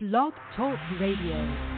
[0.00, 1.77] Blog Talk Radio.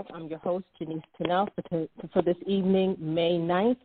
[0.00, 0.06] Talk.
[0.14, 3.76] I'm your host, Janice Tunnell, for, to, for this evening, May 9th.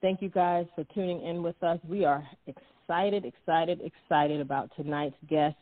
[0.00, 1.78] Thank you guys for tuning in with us.
[1.88, 5.54] We are excited, excited, excited about tonight's guest.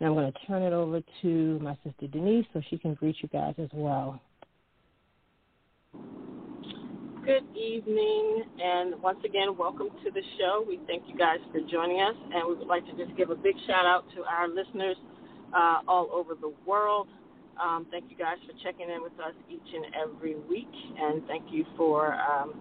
[0.00, 3.30] I'm going to turn it over to my sister Denise so she can greet you
[3.30, 4.20] guys as well.
[7.24, 10.64] Good evening, and once again, welcome to the show.
[10.66, 13.36] We thank you guys for joining us, and we would like to just give a
[13.36, 14.96] big shout out to our listeners
[15.54, 17.06] uh, all over the world.
[17.62, 20.66] Um, thank you guys for checking in with us each and every week,
[20.98, 22.54] and thank you for um,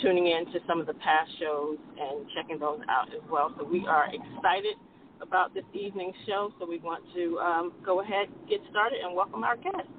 [0.00, 3.54] tuning in to some of the past shows and checking those out as well.
[3.58, 4.76] So we are excited
[5.20, 9.44] about this evening's show, so we want to um, go ahead, get started, and welcome
[9.44, 9.92] our guest.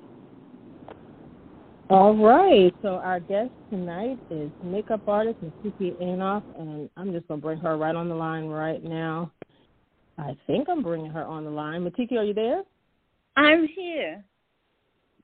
[1.89, 2.73] All right.
[2.81, 7.59] So our guest tonight is makeup artist Matiki Anoff, and I'm just going to bring
[7.59, 9.31] her right on the line right now.
[10.17, 11.85] I think I'm bringing her on the line.
[11.89, 12.63] Matiki, are you there?
[13.37, 14.23] I'm here.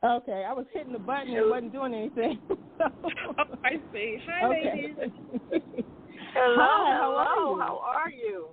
[0.03, 2.39] Okay, I was hitting the button and wasn't doing anything.
[2.49, 4.17] oh, I see.
[4.29, 4.71] Hi, Okay.
[4.75, 5.11] ladies.
[6.33, 7.61] Hello, Hi, how are hello, you?
[7.61, 8.47] how are you?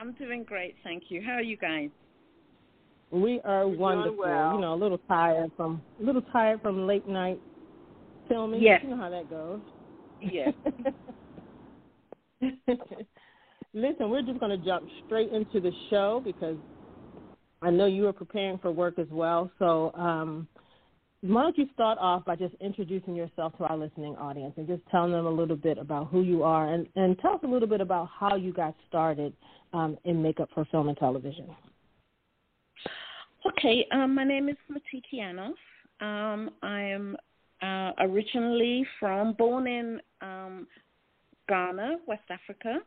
[0.00, 1.20] I'm doing great, thank you.
[1.22, 1.90] How are you guys?
[3.10, 4.18] We are doing wonderful.
[4.18, 4.54] well.
[4.54, 7.38] You know, a little tired from a little tired from late night
[8.28, 8.62] filming.
[8.62, 8.80] Yes.
[8.82, 9.60] You know how that goes.
[10.20, 10.52] Yes.
[13.74, 16.56] Listen, we're just going to jump straight into the show because
[17.62, 19.50] I know you are preparing for work as well.
[19.58, 20.48] So, um,
[21.22, 24.82] why don't you start off by just introducing yourself to our listening audience and just
[24.90, 27.68] telling them a little bit about who you are and, and tell us a little
[27.68, 29.32] bit about how you got started
[29.72, 31.48] um, in makeup for film and television.
[33.46, 35.54] Okay, um, my name is Matiki Anoff.
[36.00, 37.16] Um, I am
[37.62, 40.66] uh, originally from, born in um,
[41.48, 42.80] Ghana, West Africa,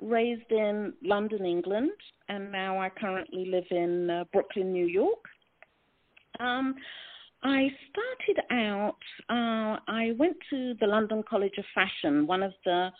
[0.00, 1.92] raised in London, England,
[2.28, 5.24] and now I currently live in uh, Brooklyn, New York.
[6.40, 6.74] Um,
[7.42, 8.96] I started out,
[9.30, 12.90] uh, I went to the London College of Fashion, one of the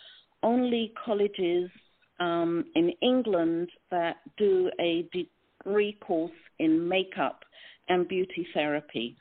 [0.42, 1.70] only colleges
[2.20, 7.44] um, in England that do a degree course in makeup
[7.88, 9.16] and beauty therapy.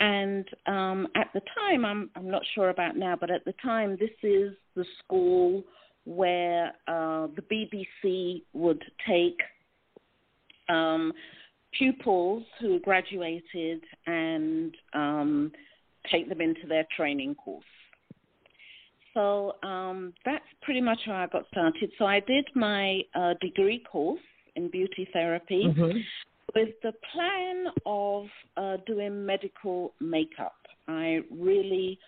[0.00, 3.96] And um, at the time, I'm, I'm not sure about now, but at the time,
[4.00, 5.62] this is the school
[6.04, 7.42] where uh, the
[8.04, 9.38] BBC would take
[10.68, 11.12] um,
[11.78, 15.52] pupils who graduated and um,
[16.10, 17.64] take them into their training course.
[19.14, 21.92] So um, that's pretty much how I got started.
[21.98, 24.20] So I did my uh, degree course
[24.56, 25.64] in beauty therapy
[26.54, 28.26] with the plan of
[28.56, 30.54] uh, doing medical makeup.
[30.88, 31.98] I really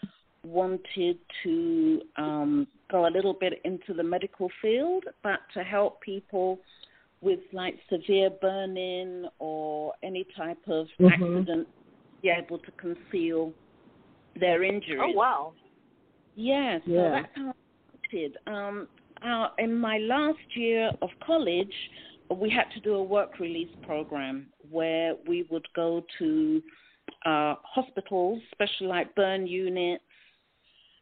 [0.45, 6.59] wanted to um, go a little bit into the medical field, but to help people
[7.21, 11.13] with like severe burning or any type of Mhm.
[11.13, 11.69] accident,
[12.21, 13.53] be able to conceal
[14.37, 15.01] their injuries.
[15.03, 15.55] Oh, wow.
[16.35, 17.11] Yes, so Yeah.
[17.11, 18.37] that's how I did.
[18.47, 18.89] Um,
[19.23, 21.75] uh, in my last year of college,
[22.31, 26.63] we had to do a work release program where we would go to
[27.27, 30.05] uh, hospitals, especially like burn units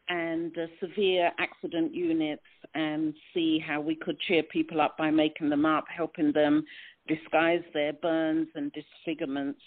[0.09, 2.43] and uh, severe accident units,
[2.75, 6.65] and see how we could cheer people up by making them up, helping them
[7.09, 9.61] disguise their burns and disfigurements.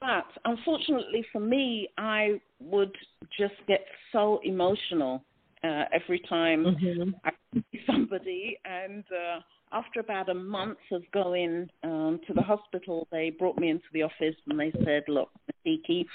[0.00, 2.94] But unfortunately for me, I would
[3.38, 5.22] just get so emotional
[5.62, 7.10] uh, every time mm-hmm.
[7.24, 8.58] I see somebody.
[8.64, 9.40] And uh,
[9.72, 14.02] after about a month of going um, to the hospital, they brought me into the
[14.02, 15.30] office and they said, "Look,
[15.66, 16.06] Matiki,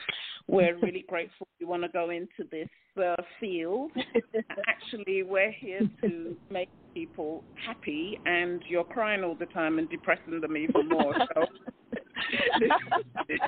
[0.47, 2.69] we're really grateful you want to go into this
[3.01, 3.91] uh, field.
[4.67, 10.41] Actually, we're here to make people happy, and you're crying all the time and depressing
[10.41, 11.13] them even more.
[11.33, 11.45] So
[13.27, 13.39] this,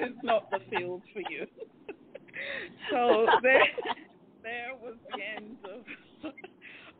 [0.00, 1.46] is not the field for you."
[2.92, 3.64] so there,
[4.44, 6.32] there was the end of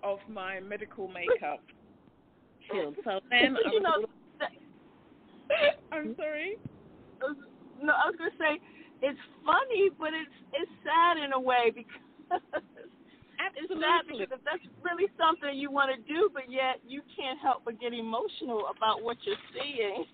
[0.02, 1.60] of my medical makeup
[3.05, 4.05] So then you know,
[5.93, 6.56] I'm sorry.
[7.82, 8.61] No, I was gonna say
[9.03, 12.76] it's funny, but it's it's sad in a way because Absolutely.
[13.59, 17.38] it's sad because if that's really something you want to do, but yet you can't
[17.41, 20.05] help but get emotional about what you're seeing.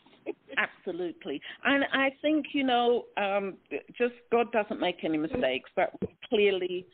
[0.57, 1.41] Absolutely.
[1.65, 3.55] And I think, you know, um,
[3.97, 5.71] just God doesn't make any mistakes.
[5.77, 6.87] That was clearly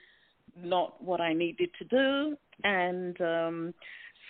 [0.57, 2.37] not what I needed to do.
[2.65, 3.75] And um,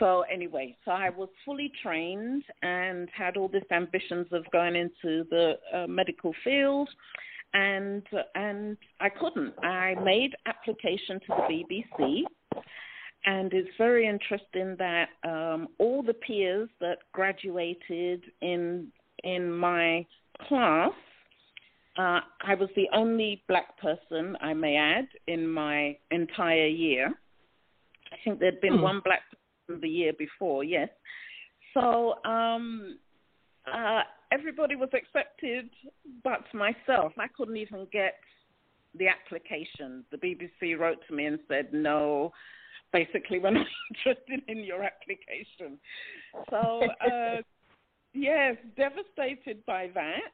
[0.00, 5.24] so, anyway, so I was fully trained and had all these ambitions of going into
[5.30, 6.88] the uh, medical field.
[7.52, 8.02] And
[8.34, 9.54] and I couldn't.
[9.64, 12.22] I made application to the BBC,
[13.26, 18.92] and it's very interesting that um, all the peers that graduated in
[19.24, 20.06] in my
[20.46, 20.92] class,
[21.98, 27.12] uh, I was the only black person, I may add, in my entire year.
[28.12, 28.82] I think there'd been Hmm.
[28.82, 29.39] one black person
[29.80, 30.88] the year before, yes.
[31.74, 32.98] So um,
[33.72, 34.02] uh,
[34.32, 35.70] everybody was accepted,
[36.24, 38.14] but myself, I couldn't even get
[38.98, 40.04] the application.
[40.10, 42.32] The BBC wrote to me and said, no,
[42.92, 45.78] basically, we're not interested in your application.
[46.50, 47.42] So, uh,
[48.14, 50.32] yes, devastated by that.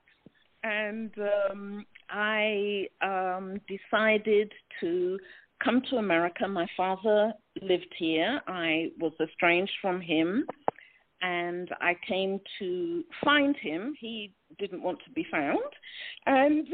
[0.62, 1.12] And
[1.50, 4.50] um, I um, decided
[4.80, 5.18] to
[5.62, 6.46] come to America.
[6.46, 7.32] My father
[7.62, 8.40] lived here.
[8.46, 10.46] I was estranged from him,
[11.22, 13.94] and I came to find him.
[13.98, 15.58] He didn't want to be found,
[16.26, 16.66] and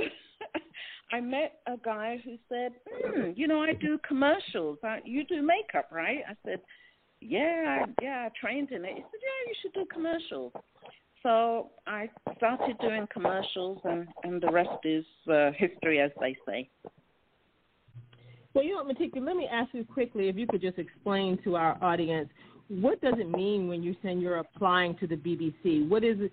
[1.12, 4.79] I met a guy who said, hmm, "You know, I do commercials.
[4.82, 6.61] Uh, You do makeup, right?" I said,
[7.20, 10.52] "Yeah, yeah, I trained in it." He said, "Yeah, you should do commercials."
[11.23, 16.69] So I started doing commercials, and and the rest is uh, history, as they say.
[18.54, 21.56] Well, you know, Matiki, let me ask you quickly if you could just explain to
[21.56, 22.28] our audience
[22.69, 25.88] what does it mean when you're saying you're applying to the BBC?
[25.88, 26.32] What is it?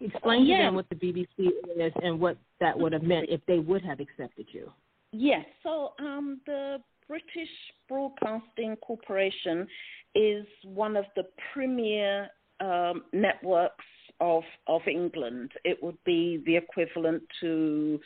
[0.00, 3.58] Explain to them what the BBC is and what that would have meant if they
[3.58, 4.70] would have accepted you.
[5.12, 5.44] Yes.
[5.62, 6.78] So um, the
[7.08, 7.48] British
[7.88, 9.66] Broadcasting Corporation
[10.14, 11.22] is one of the
[11.52, 12.28] premier
[12.60, 13.84] um, networks
[14.20, 15.52] of of England.
[15.64, 18.00] It would be the equivalent to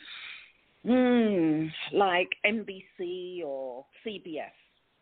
[0.85, 4.51] hmm, like NBC or CBS.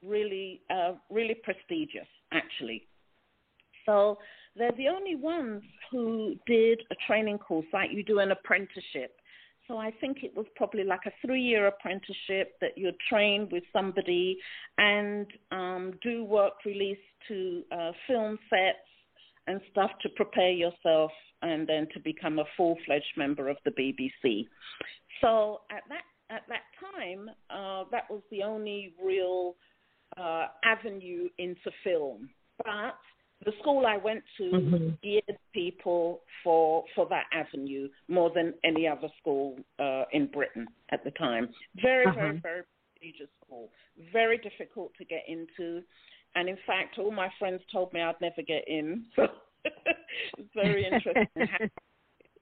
[0.03, 2.87] Really, uh, really prestigious, actually.
[3.85, 4.17] So
[4.55, 9.15] they're the only ones who did a training course, like you do an apprenticeship.
[9.67, 14.37] So I think it was probably like a three-year apprenticeship that you'd train with somebody
[14.77, 16.97] and um, do work release
[17.27, 18.88] to uh, film sets
[19.49, 21.11] and stuff to prepare yourself
[21.41, 24.47] and then to become a full-fledged member of the BBC.
[25.21, 29.55] So at that at that time, uh, that was the only real
[30.15, 32.29] uh, avenue into film.
[32.63, 32.93] But
[33.45, 34.97] the school I went to Mhm.
[35.01, 41.03] geared people for for that avenue more than any other school uh, in Britain at
[41.03, 41.45] the time.
[41.75, 42.39] Very, very, Uh-huh.
[42.49, 42.63] very
[42.99, 43.71] prestigious school.
[44.19, 45.83] Very difficult to get into,
[46.35, 49.05] and in fact, all my friends told me I'd never get in.
[49.17, 49.27] So
[50.37, 51.25] it's very interesting.
[51.35, 51.67] how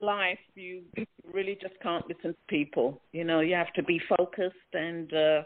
[0.00, 0.82] Life, you
[1.24, 3.02] really just can't listen to people.
[3.10, 5.42] You know, you have to be focused and uh,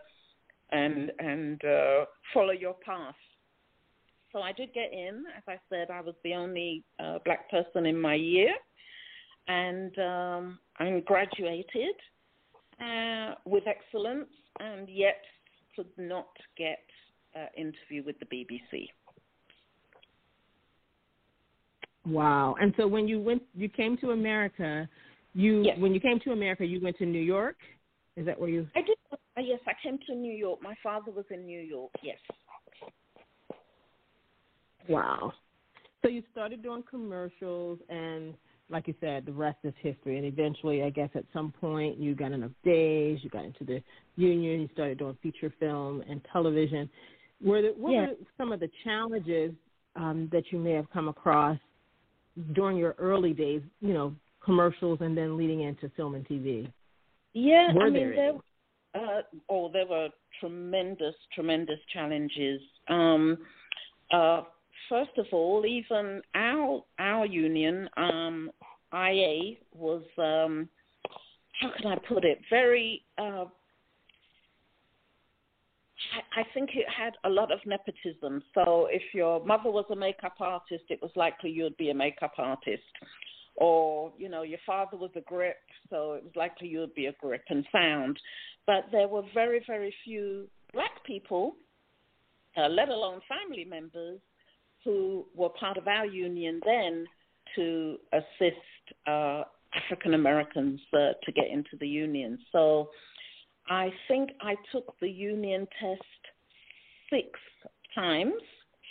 [0.70, 3.14] and and uh, follow your path.
[4.30, 5.24] So I did get in.
[5.34, 8.52] As I said, I was the only uh, black person in my year,
[9.48, 11.96] and um, I graduated
[12.78, 14.28] uh, with excellence,
[14.60, 15.22] and yet
[15.76, 16.84] could not get
[17.56, 18.88] interview with the BBC.
[22.04, 22.56] Wow.
[22.60, 24.88] And so when you went, you came to America.
[25.34, 25.78] You Yes.
[25.78, 27.56] when you came to America, you went to New York.
[28.16, 28.68] Is that where you?
[28.74, 28.98] I did.
[29.12, 30.60] Uh, yes, I came to New York.
[30.62, 31.90] My father was in New York.
[32.02, 32.18] Yes.
[34.88, 35.32] Wow.
[36.02, 38.34] So you started doing commercials, and
[38.68, 40.18] like you said, the rest is history.
[40.18, 43.20] And eventually, I guess at some point, you got enough days.
[43.22, 43.82] You got into the
[44.16, 44.62] union.
[44.62, 46.90] You started doing feature film and television.
[47.42, 49.52] Were there, what were some of the challenges
[49.96, 51.58] um, that you may have come across
[52.54, 53.62] during your early days?
[53.80, 56.70] You know, commercials, and then leading into film and TV.
[57.34, 58.32] Yeah, Were I mean there there
[58.94, 60.08] uh, oh, there were
[60.40, 62.60] tremendous, tremendous challenges.
[62.88, 63.38] Um,
[64.12, 64.42] uh,
[64.88, 68.50] first of all, even our our union, um,
[68.92, 70.68] IA, was um,
[71.60, 72.40] how can I put it?
[72.50, 73.02] Very.
[73.18, 73.46] Uh,
[76.36, 78.42] I think it had a lot of nepotism.
[78.54, 82.34] So if your mother was a makeup artist, it was likely you'd be a makeup
[82.38, 82.82] artist.
[83.56, 85.58] Or, you know, your father was a grip,
[85.90, 88.18] so it was likely you'd be a grip and sound.
[88.66, 91.54] But there were very, very few black people,
[92.56, 94.20] uh, let alone family members,
[94.84, 97.06] who were part of our union then
[97.54, 98.56] to assist
[99.06, 99.42] uh,
[99.74, 102.38] African Americans uh, to get into the union.
[102.52, 102.88] So
[103.68, 106.02] I think I took the union test
[107.10, 107.28] six
[107.94, 108.34] times,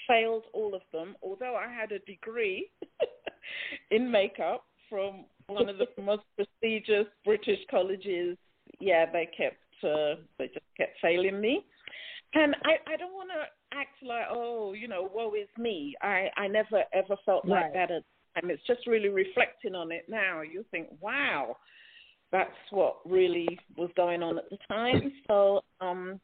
[0.08, 2.70] failed all of them, although I had a degree
[3.92, 8.38] in makeup from one of the most prestigious British colleges.
[8.80, 11.66] Yeah, they kept uh, they just kept failing me.
[12.34, 15.96] And I, I don't want to act like, oh, you know, woe is me.
[16.02, 17.64] I, I never ever felt right.
[17.64, 18.04] like that at
[18.36, 18.50] the time.
[18.50, 20.42] It's just really reflecting on it now.
[20.42, 21.58] You think, wow,
[22.32, 25.12] that's what really was going on at the time.
[25.28, 26.20] So um,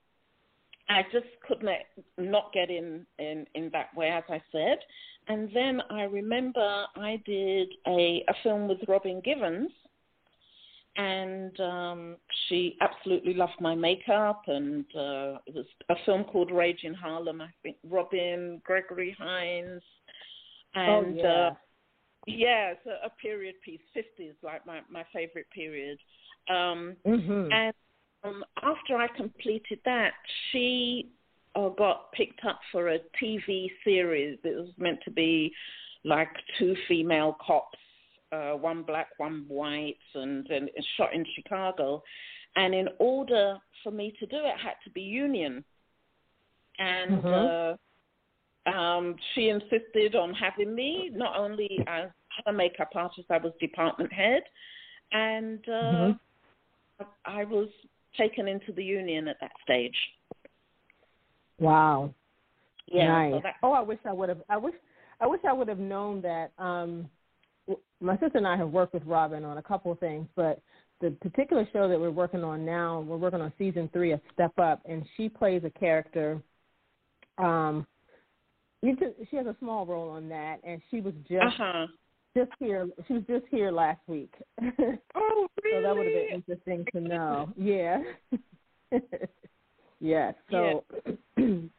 [0.90, 1.70] I just couldn't
[2.18, 4.80] not get in, in, in that way, as I said.
[5.28, 9.72] And then I remember I did a, a film with Robin Givens,
[10.96, 12.16] and um,
[12.48, 14.44] she absolutely loved my makeup.
[14.48, 17.42] And uh, it was a film called Rage in Harlem.
[17.42, 19.82] I think Robin, Gregory Hines,
[20.76, 21.24] Oh, and yeah.
[21.24, 21.54] uh,
[22.28, 23.80] it's a, a period piece.
[23.94, 25.98] Fifties, like my my favorite period.
[26.50, 27.74] Um, hmm and
[28.24, 30.12] um, after I completed that,
[30.52, 31.10] she
[31.56, 34.38] uh, got picked up for a TV series.
[34.44, 35.52] It was meant to be
[36.04, 36.30] like
[36.60, 37.78] two female cops,
[38.32, 42.04] uh, one black, one white, and, and shot in Chicago.
[42.56, 45.64] And in order for me to do it, it had to be union.
[46.80, 47.74] And Mhm.
[47.74, 47.78] uh,
[48.68, 52.10] um, she insisted on having me not only as
[52.46, 54.44] a makeup artist, I was department head,
[55.12, 56.20] and uh, Mhm.
[57.26, 57.70] I was
[58.16, 59.98] taken into the union at that stage.
[61.60, 62.14] Wow.
[62.88, 63.34] Yeah, nice.
[63.34, 64.42] so that, oh, I wish I would have.
[64.50, 64.76] I wish.
[65.20, 66.52] I wish I would have known that.
[66.60, 67.10] Um,
[68.00, 70.62] my sister and I have worked with Robin on a couple of things, but
[71.02, 74.58] the particular show that we're working on now, we're working on season three of Step
[74.60, 76.42] Up, and she plays a character.
[77.38, 77.86] Um,
[78.82, 81.88] you just, she has a small role on that, and she was just uh-huh.
[82.36, 82.88] just here.
[83.08, 84.34] She was just here last week.
[85.16, 85.78] Oh, really?
[85.78, 87.50] So that would have been interesting to know.
[87.58, 88.02] Yeah.
[90.00, 90.36] yes.
[90.52, 90.84] So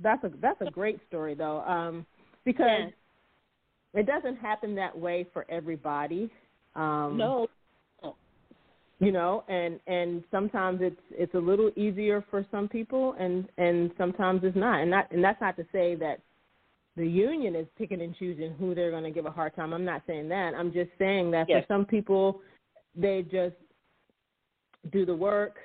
[0.00, 2.06] that's a that's a great story though, um,
[2.44, 2.66] because
[3.94, 4.00] Yeah.
[4.00, 6.30] it doesn't happen that way for everybody.
[6.74, 7.48] Um, No.
[8.98, 13.90] You know, and and sometimes it's it's a little easier for some people, and and
[13.96, 14.80] sometimes it's not.
[14.80, 16.20] And not and that's not to say that
[16.96, 19.72] the union is picking and choosing who they're going to give a hard time.
[19.72, 20.54] I'm not saying that.
[20.54, 21.64] I'm just saying that Yes.
[21.64, 22.42] for some people,
[22.94, 23.56] they just
[24.90, 25.58] do the work.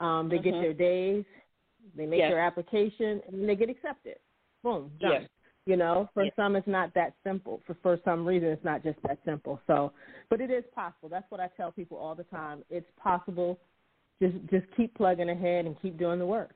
[0.00, 0.60] Um, they get Mhm.
[0.60, 1.24] their days,
[1.94, 2.30] they make Yes.
[2.30, 4.18] their application, and they get accepted.
[4.62, 5.22] Boom, done.
[5.22, 5.28] Yes.
[5.64, 7.60] You know, for some it's not that simple.
[7.66, 9.60] For for some reason, it's not just that simple.
[9.66, 9.92] So,
[10.28, 11.08] but it is possible.
[11.08, 12.64] That's what I tell people all the time.
[12.70, 13.58] It's possible.
[14.20, 16.54] Just just keep plugging ahead and keep doing the work.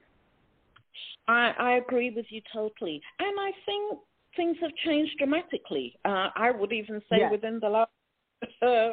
[1.28, 3.00] I, I agree with you totally.
[3.18, 4.00] And I think
[4.37, 5.94] things have changed dramatically.
[6.04, 7.30] Uh, I would even say Yes.
[7.30, 7.90] within the last,
[8.62, 8.90] uh,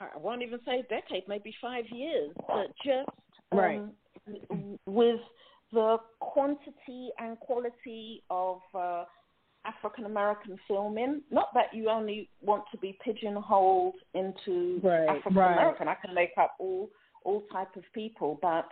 [0.00, 3.08] I won't even say a decade, maybe five years, but just
[3.52, 3.82] um, Right.
[4.26, 5.20] w- with
[5.72, 9.04] the quantity and quality of uh,
[9.64, 11.22] African American filming.
[11.30, 15.88] Not that you only want to be pigeonholed into Right, African American.
[15.88, 16.90] I can make up all
[17.24, 18.68] all type of people, but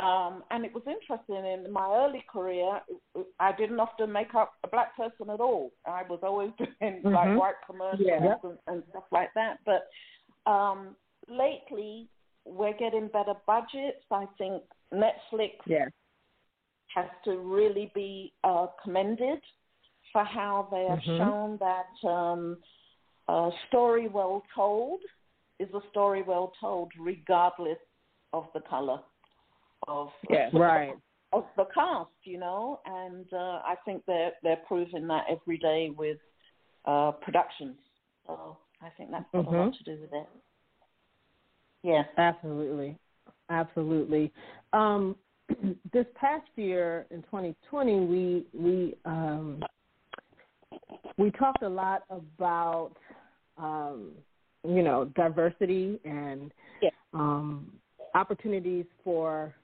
[0.00, 2.80] um, and it was interesting in my early career.
[3.38, 5.70] I didn't often make up a black person at all.
[5.86, 7.36] I was always doing like Mhm.
[7.36, 8.36] white commercials Yeah.
[8.42, 9.58] and, and stuff like that.
[9.64, 9.90] But
[10.50, 10.96] um,
[11.28, 12.08] lately,
[12.44, 14.04] we're getting better budgets.
[14.10, 15.88] I think Netflix Yeah.
[16.94, 19.40] has to really be uh, commended
[20.12, 21.18] for how they have Mhm.
[21.18, 22.62] shown that um,
[23.28, 25.00] a story well told
[25.58, 27.78] is a story well told, regardless
[28.32, 29.00] of the color
[29.88, 30.08] of
[30.52, 30.94] Right.
[31.32, 32.80] of the cast, you know.
[32.84, 36.18] And uh, I think they're they're proving that every day with
[36.84, 37.76] uh, productions.
[38.26, 39.78] So I think that's got a lot Mhm.
[39.78, 40.28] to do with it.
[41.82, 42.04] Yeah.
[42.16, 42.98] Absolutely.
[43.48, 44.32] Absolutely.
[44.72, 45.16] Um,
[45.92, 49.62] this past year in 2020, we we um,
[51.18, 52.92] we talked a lot about
[53.58, 54.12] um,
[54.66, 56.90] you know diversity and Yeah.
[57.12, 57.72] um,
[58.14, 59.54] opportunities for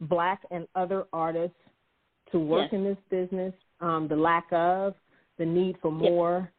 [0.00, 1.56] black and other artists
[2.32, 2.78] to work yes.
[2.78, 4.94] in this business, um, the lack of,
[5.38, 6.50] the need for more.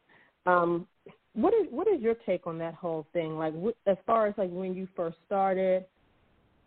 [0.46, 0.54] Yes.
[0.54, 0.86] Um,
[1.34, 3.36] what is what is your take on that whole thing?
[3.38, 3.54] Like,
[3.86, 5.84] as far as like when you first started,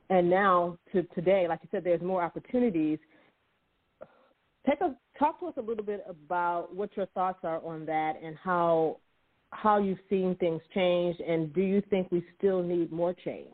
[0.10, 3.00] and now to today, like you said, there's more opportunities.
[4.70, 8.14] Take a talk to us a little bit about what your thoughts are on that
[8.24, 8.98] and how
[9.50, 13.54] how you've seen things change, and do you think we still need more change?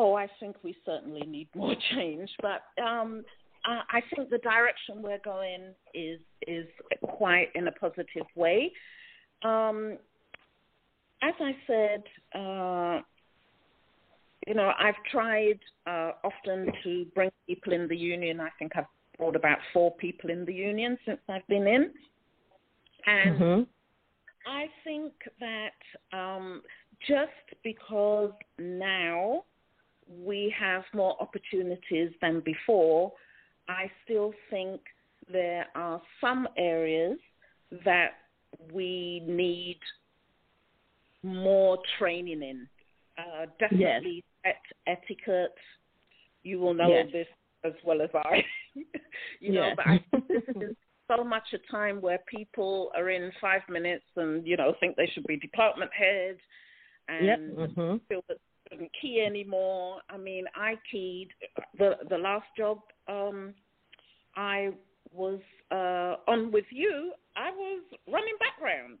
[0.00, 3.24] Oh, I think we certainly need more change, but um,
[3.64, 6.66] I think the direction we're going is is
[7.02, 8.72] quite in a positive way.
[9.42, 9.98] Um,
[11.20, 12.02] as I said,
[12.32, 13.00] uh,
[14.46, 18.40] you know, I've tried uh, often to bring people in the union.
[18.40, 18.84] I think I've
[19.18, 21.90] brought about four people in the union since I've been in,
[23.04, 23.62] and mm-hmm.
[24.46, 26.62] I think that um,
[27.08, 29.42] just because now
[30.08, 33.12] we have more opportunities than before,
[33.68, 34.80] I still think
[35.30, 37.18] there are some areas
[37.84, 38.12] that
[38.72, 39.78] we need
[41.22, 42.66] more training in.
[43.18, 44.54] Uh, definitely yes.
[44.86, 45.54] et- etiquette.
[46.42, 47.08] You will know yes.
[47.12, 47.26] this
[47.64, 48.44] as well as I.
[49.40, 50.76] you know, but I think this is
[51.08, 55.10] so much a time where people are in five minutes and you know think they
[55.12, 56.38] should be department heads
[57.08, 57.38] and yep.
[57.38, 57.96] mm-hmm.
[58.08, 58.38] feel that
[58.70, 60.00] they shouldn't key anymore.
[60.10, 61.28] I mean, I keyed
[61.78, 63.54] the the last job um,
[64.36, 64.70] I
[65.12, 67.12] was uh, on with you.
[67.36, 68.98] I was running background.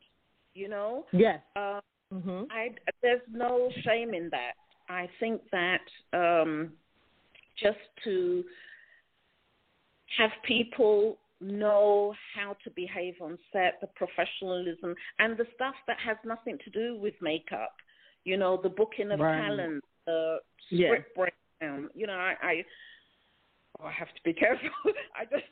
[0.54, 1.06] You know.
[1.12, 1.40] Yes.
[1.56, 1.80] Uh,
[2.12, 2.44] mm-hmm.
[2.50, 2.70] I
[3.02, 4.54] there's no shame in that.
[4.88, 5.82] I think that
[6.12, 6.72] um,
[7.62, 8.44] just to
[10.16, 16.16] have people know how to behave on set, the professionalism, and the stuff that has
[16.24, 17.76] nothing to do with makeup.
[18.28, 19.40] You know, the booking of right.
[19.40, 21.24] talent, the script yeah.
[21.60, 21.88] breakdown.
[21.94, 22.64] You know, I, I
[23.80, 24.68] oh, I have to be careful.
[25.16, 25.50] I just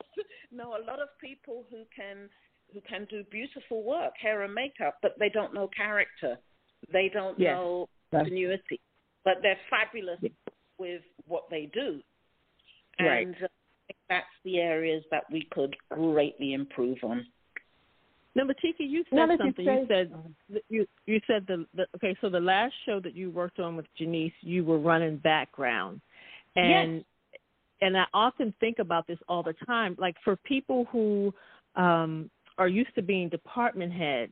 [0.51, 2.29] know a lot of people who can
[2.71, 6.37] who can do beautiful work, hair and makeup, but they don't know character.
[6.93, 7.55] They don't yes.
[7.55, 8.79] know continuity,
[9.25, 10.19] but they're fabulous
[10.77, 11.99] with what they do.
[12.99, 13.25] Right.
[13.25, 13.47] And uh,
[14.09, 17.25] that's the areas that we could greatly improve on.
[18.37, 19.65] Now, Matiki, you said something.
[19.65, 20.11] You, you said
[20.69, 22.15] you you said the, the okay.
[22.21, 26.01] So the last show that you worked on with Janice, you were running background,
[26.55, 27.03] and yes.
[27.81, 29.95] and I often think about this all the time.
[29.97, 31.33] Like for people who
[31.75, 34.31] um, are used to being department head,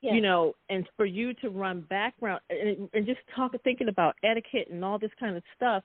[0.00, 0.14] yes.
[0.14, 4.68] you know, and for you to run background and, and just talk thinking about etiquette
[4.70, 5.82] and all this kind of stuff.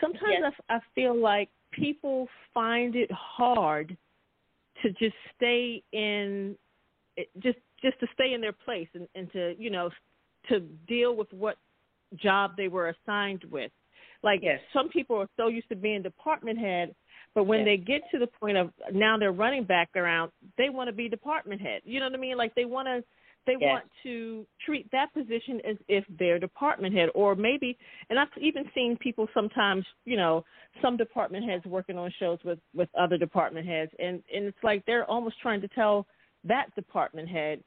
[0.00, 0.52] Sometimes yes.
[0.68, 3.96] I, I feel like people find it hard
[4.82, 6.56] to just stay in
[7.42, 9.90] just just to stay in their place and, and to you know
[10.48, 11.56] to deal with what
[12.22, 13.70] job they were assigned with
[14.22, 14.60] like yes.
[14.72, 16.94] some people are so used to being department head
[17.34, 17.66] but when yes.
[17.66, 21.60] they get to the point of now they're running background they want to be department
[21.60, 23.02] head you know what i mean like they want to
[23.46, 23.68] they yes.
[23.70, 27.76] want to treat that position as if they're department head or maybe
[28.10, 30.44] and i've even seen people sometimes you know
[30.80, 34.84] some department heads working on shows with with other department heads and and it's like
[34.86, 36.06] they're almost trying to tell
[36.44, 37.62] that department head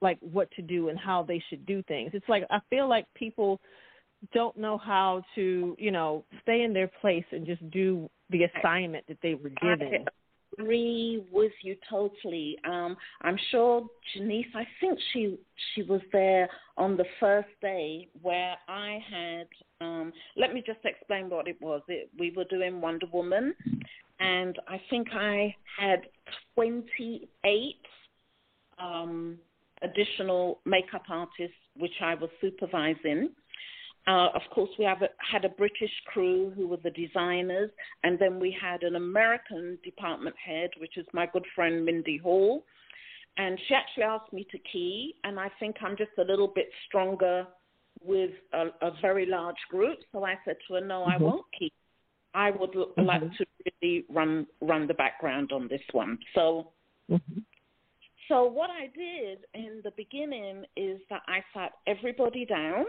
[0.00, 3.06] like what to do and how they should do things it's like i feel like
[3.14, 3.60] people
[4.32, 9.04] don't know how to you know stay in their place and just do the assignment
[9.06, 10.04] that they were given
[10.58, 12.56] agree with you totally.
[12.64, 14.46] Um, I'm sure Janice.
[14.54, 15.38] I think she
[15.74, 19.46] she was there on the first day where I had.
[19.80, 21.82] Um, let me just explain what it was.
[21.88, 23.54] It, we were doing Wonder Woman,
[24.20, 26.00] and I think I had
[26.54, 27.76] 28
[28.82, 29.38] um,
[29.82, 33.30] additional makeup artists which I was supervising.
[34.06, 37.70] Uh, of course, we have a, had a British crew who were the designers,
[38.04, 42.64] and then we had an American department head, which is my good friend Mindy Hall.
[43.36, 46.68] And she actually asked me to key, and I think I'm just a little bit
[46.86, 47.46] stronger
[48.02, 49.98] with a, a very large group.
[50.12, 51.10] So I said to her, "No, mm-hmm.
[51.10, 51.72] I won't key.
[52.34, 53.02] I would mm-hmm.
[53.02, 53.44] like to
[53.82, 56.72] really run run the background on this one." So.
[57.10, 57.40] Mm-hmm.
[58.28, 62.84] So what I did in the beginning is that I sat everybody down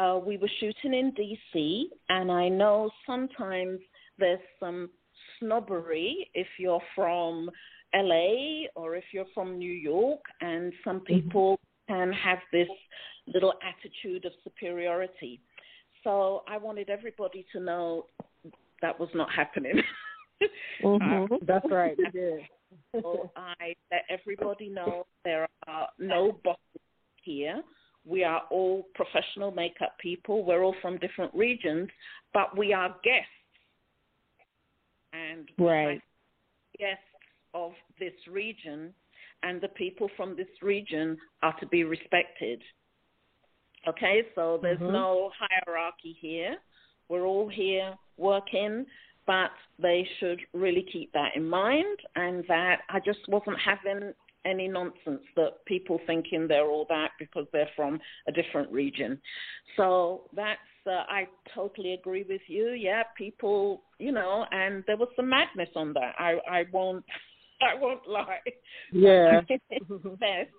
[0.00, 3.80] uh, we were shooting in DC, and I know sometimes
[4.18, 4.88] there's some
[5.38, 7.50] snobbery if you're from
[7.94, 11.14] LA or if you're from New York, and some Mm-hmm.
[11.14, 11.94] people mm-hmm.
[11.94, 12.68] can have this
[13.26, 15.40] little attitude of superiority.
[16.02, 18.06] So I wanted everybody to know
[18.80, 19.82] that was not happening.
[20.82, 21.34] mm-hmm.
[21.34, 21.96] uh, That's right.
[22.92, 26.80] So I let everybody know there are no bosses
[27.22, 27.62] here
[28.06, 30.44] We are all professional makeup people.
[30.44, 31.88] We're all from different regions,
[32.32, 33.28] but we are guests.
[35.12, 36.00] And right.
[36.78, 37.02] guests
[37.52, 38.94] of this region,
[39.42, 42.62] and the people from this region are to be respected.
[43.88, 44.92] Okay, so there's mm-hmm.
[44.92, 46.56] no hierarchy here.
[47.08, 48.86] We're all here working,
[49.30, 54.12] but they should really keep that in mind and that I just wasn't having
[54.44, 59.20] any nonsense that people thinking they're all that because they're from a different region.
[59.76, 62.70] So that's uh, I totally agree with you.
[62.70, 66.14] Yeah, people, you know, and there was some madness on that.
[66.18, 67.04] I I won't
[67.60, 68.40] I won't lie.
[68.92, 69.42] Yeah.
[70.18, 70.50] best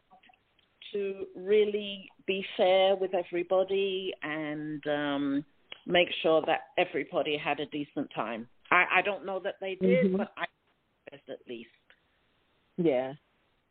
[0.94, 5.46] to really be fair with everybody and um
[5.86, 8.48] make sure that everybody had a decent time.
[8.72, 10.18] I, I don't know that they did, mm-hmm.
[10.18, 10.46] but I
[11.10, 11.70] best at least.
[12.78, 13.14] Yeah.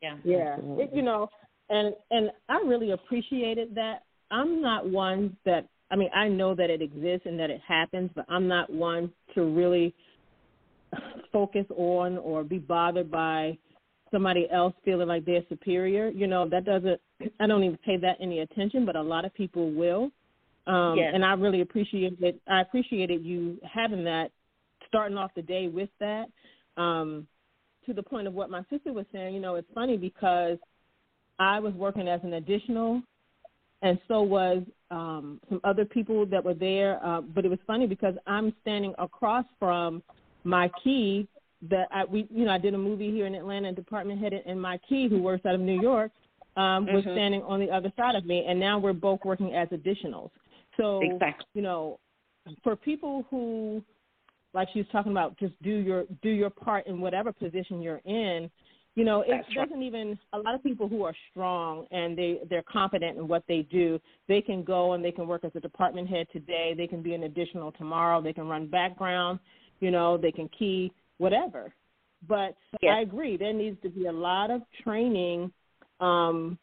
[0.03, 0.17] Yeah.
[0.25, 0.57] Yeah.
[0.59, 1.29] It, you know,
[1.69, 4.03] and and I really appreciated that.
[4.31, 8.11] I'm not one that I mean, I know that it exists and that it happens,
[8.15, 9.95] but I'm not one to really
[11.33, 13.59] focus on or be bothered by
[14.11, 16.09] somebody else feeling like they're superior.
[16.09, 17.01] You know, that doesn't
[17.39, 20.11] I don't even pay that any attention, but a lot of people will.
[20.67, 21.13] Um yes.
[21.15, 24.31] and I really appreciate it I appreciated you having that
[24.90, 26.26] starting off the day with that.
[26.76, 27.26] Um
[27.87, 30.59] to the point of what my sister was saying, you know, it's funny because
[31.38, 33.03] I was working as an additional
[33.83, 37.05] and so was um some other people that were there.
[37.05, 40.03] Uh, but it was funny because I'm standing across from
[40.44, 41.29] my key
[41.68, 44.33] that I we you know I did a movie here in Atlanta, and department head
[44.46, 46.11] and my key who works out of New York
[46.57, 47.14] um was mm-hmm.
[47.14, 50.31] standing on the other side of me, and now we're both working as additionals.
[50.76, 51.46] So exactly.
[51.55, 51.98] you know,
[52.62, 53.83] for people who
[54.53, 58.03] like she was talking about, just do your do your part in whatever position you're
[58.05, 58.51] in.
[58.97, 59.87] You know, it That's doesn't right.
[59.87, 63.63] even a lot of people who are strong and they they're confident in what they
[63.71, 64.01] do.
[64.29, 66.75] They can go and they can work as a department head today.
[66.77, 68.21] They can be an additional tomorrow.
[68.21, 69.39] They can run background.
[69.79, 71.73] You know, they can key whatever.
[72.29, 72.93] But yes.
[72.97, 75.53] I agree, there needs to be a lot of training
[76.01, 76.59] um,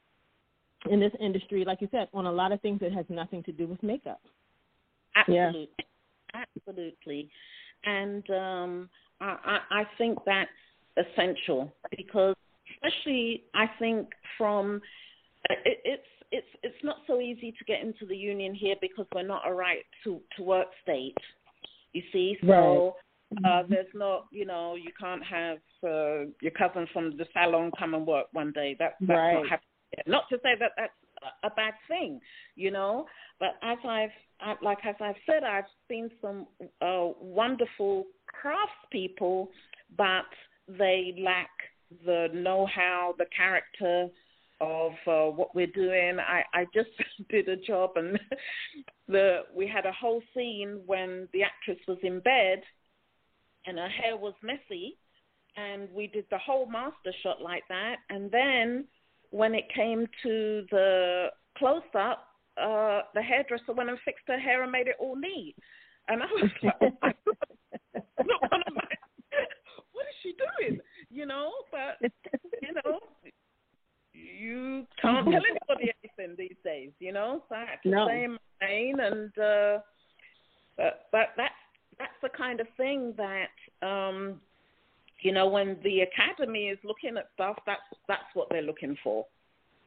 [0.89, 3.51] in this industry, like you said, on a lot of things that has nothing to
[3.51, 4.21] do with makeup.
[5.15, 6.43] Absolutely, yeah.
[6.55, 7.29] absolutely,
[7.85, 8.89] and um,
[9.21, 10.49] I, I, think that's
[10.97, 12.35] essential because,
[12.75, 14.81] especially, I think from
[15.49, 19.23] it, it's it's it's not so easy to get into the union here because we're
[19.23, 21.17] not a right to to work state.
[21.93, 22.47] You see, so.
[22.47, 22.91] Right.
[23.43, 27.93] Uh, there's not, you know, you can't have uh, your cousin from the salon come
[27.93, 28.73] and work one day.
[28.79, 29.33] That, that's right.
[29.33, 30.03] not happening.
[30.05, 30.93] Not to say that that's
[31.43, 32.19] a bad thing,
[32.55, 33.05] you know.
[33.39, 36.47] But as I've, like as I've said, I've seen some
[36.81, 38.05] uh, wonderful
[38.43, 39.47] craftspeople,
[39.97, 40.25] but
[40.67, 41.49] they lack
[42.05, 44.09] the know-how, the character
[44.59, 46.17] of uh, what we're doing.
[46.19, 46.89] I, I just
[47.29, 48.19] did a job, and
[49.07, 52.61] the we had a whole scene when the actress was in bed,
[53.65, 54.97] and her hair was messy,
[55.55, 58.85] and we did the whole master shot like that, and then
[59.31, 62.27] when it came to the close up,
[62.61, 65.55] uh, the hairdresser went and fixed her hair and made it all neat.
[66.07, 68.81] And I was like, oh my God, not one of my,
[69.93, 70.79] what is she doing?
[71.09, 72.09] You know, but,
[72.61, 72.99] you know,
[74.13, 78.07] you can't tell anybody anything these days, you know, so I had to no.
[78.07, 79.79] stay in my lane and, uh,
[80.77, 81.53] but, but that's,
[81.99, 84.39] that's the kind of thing that, um,
[85.21, 89.25] you know, when the academy is looking at stuff, that's that's what they're looking for.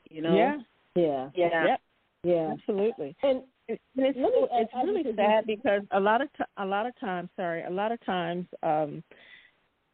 [0.09, 0.37] You know.
[0.37, 0.57] Yeah.
[0.97, 1.29] Yeah.
[1.35, 1.67] Yeah.
[1.67, 1.81] Yep.
[2.23, 2.53] Yeah.
[2.53, 3.17] Absolutely.
[3.23, 6.99] And, and it's really, it's really sad because a lot of t- a lot of
[6.99, 9.03] times, sorry, a lot of times, um,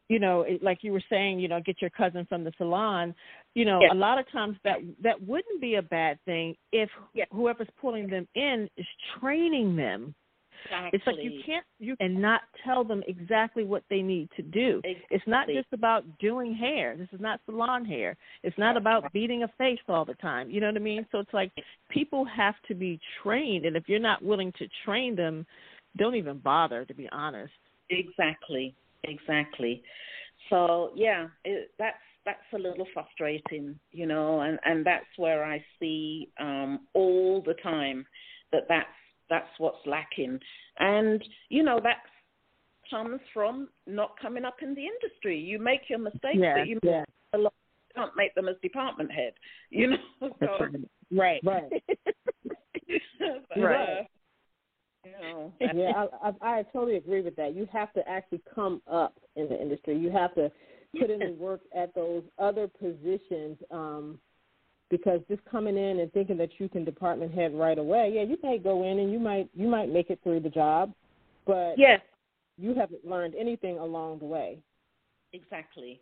[0.09, 3.13] you know, it, like you were saying, you know, get your cousin from the salon.
[3.53, 3.91] You know, yes.
[3.93, 7.27] a lot of times that that wouldn't be a bad thing if yes.
[7.31, 8.87] whoever's pulling them in is
[9.19, 10.15] training them.
[10.67, 10.89] Exactly.
[10.93, 14.81] It's like you can't you and not tell them exactly what they need to do.
[14.83, 15.07] Exactly.
[15.11, 16.95] It's not just about doing hair.
[16.97, 18.15] This is not salon hair.
[18.43, 20.49] It's not about beating a face all the time.
[20.49, 21.05] You know what I mean?
[21.11, 21.51] So it's like
[21.89, 25.45] people have to be trained and if you're not willing to train them,
[25.97, 27.53] don't even bother to be honest.
[27.89, 28.75] Exactly.
[29.03, 29.83] Exactly.
[30.49, 35.63] So yeah, it, that's that's a little frustrating, you know, and and that's where I
[35.79, 38.05] see um all the time
[38.51, 38.87] that that's
[39.29, 40.39] that's what's lacking.
[40.79, 41.97] And, you know, that
[42.89, 45.39] comes from not coming up in the industry.
[45.39, 47.03] You make your mistakes, yeah, but you yeah.
[47.95, 49.33] can't make them as department head,
[49.69, 49.97] you know?
[50.39, 50.67] So,
[51.11, 51.41] right.
[51.43, 51.69] Right.
[53.19, 53.99] but, right.
[53.99, 54.03] Uh,
[55.05, 57.55] you know, yeah, I, I, I totally agree with that.
[57.55, 59.97] You have to actually come up in the industry.
[59.97, 60.51] You have to
[60.99, 64.19] put in the work at those other positions um,
[64.89, 68.37] because just coming in and thinking that you can department head right away, yeah, you
[68.43, 70.93] may go in and you might you might make it through the job,
[71.45, 72.01] but yes,
[72.57, 74.57] you haven't learned anything along the way.
[75.33, 75.99] Exactly.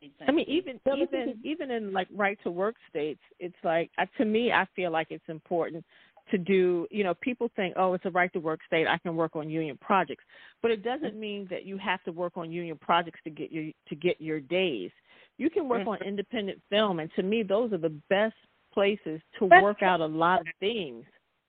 [0.00, 0.26] Exactly.
[0.28, 4.24] I mean, even even even in like right to work states, it's like uh, to
[4.24, 5.84] me, I feel like it's important
[6.30, 6.86] to do.
[6.90, 8.86] You know, people think, oh, it's a right to work state.
[8.86, 10.22] I can work on union projects,
[10.62, 13.72] but it doesn't mean that you have to work on union projects to get your
[13.88, 14.90] to get your days.
[15.38, 15.88] You can work mm-hmm.
[15.90, 18.34] on independent film, and to me, those are the best
[18.72, 21.04] places to That's work out a lot of things.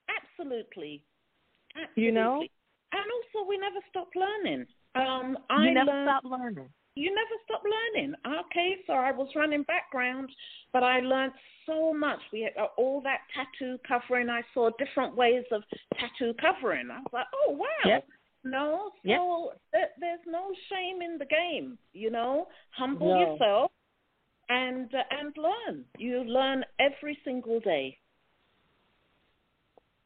[0.09, 1.03] Absolutely.
[1.75, 2.03] Absolutely.
[2.03, 2.41] You know,
[2.91, 4.65] and also we never stop learning.
[4.95, 8.13] Um, you never learned, stop learning you never stop learning.
[8.45, 10.29] Okay, so I was running background,
[10.73, 11.31] but I learned
[11.65, 12.19] so much.
[12.33, 14.29] We had uh, all that tattoo covering.
[14.29, 15.63] I saw different ways of
[15.95, 16.89] tattoo covering.
[16.91, 17.65] I was like, oh wow.
[17.85, 18.07] Yep.
[18.45, 19.91] No, so yep.
[19.99, 21.77] there's no shame in the game.
[21.93, 23.19] You know, humble no.
[23.19, 23.71] yourself
[24.49, 25.85] and uh, and learn.
[25.97, 27.97] You learn every single day.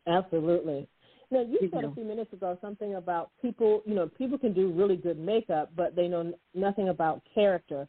[0.07, 0.87] Absolutely.
[1.31, 4.71] Now, you said a few minutes ago something about people, you know, people can do
[4.71, 7.87] really good makeup, but they know nothing about character.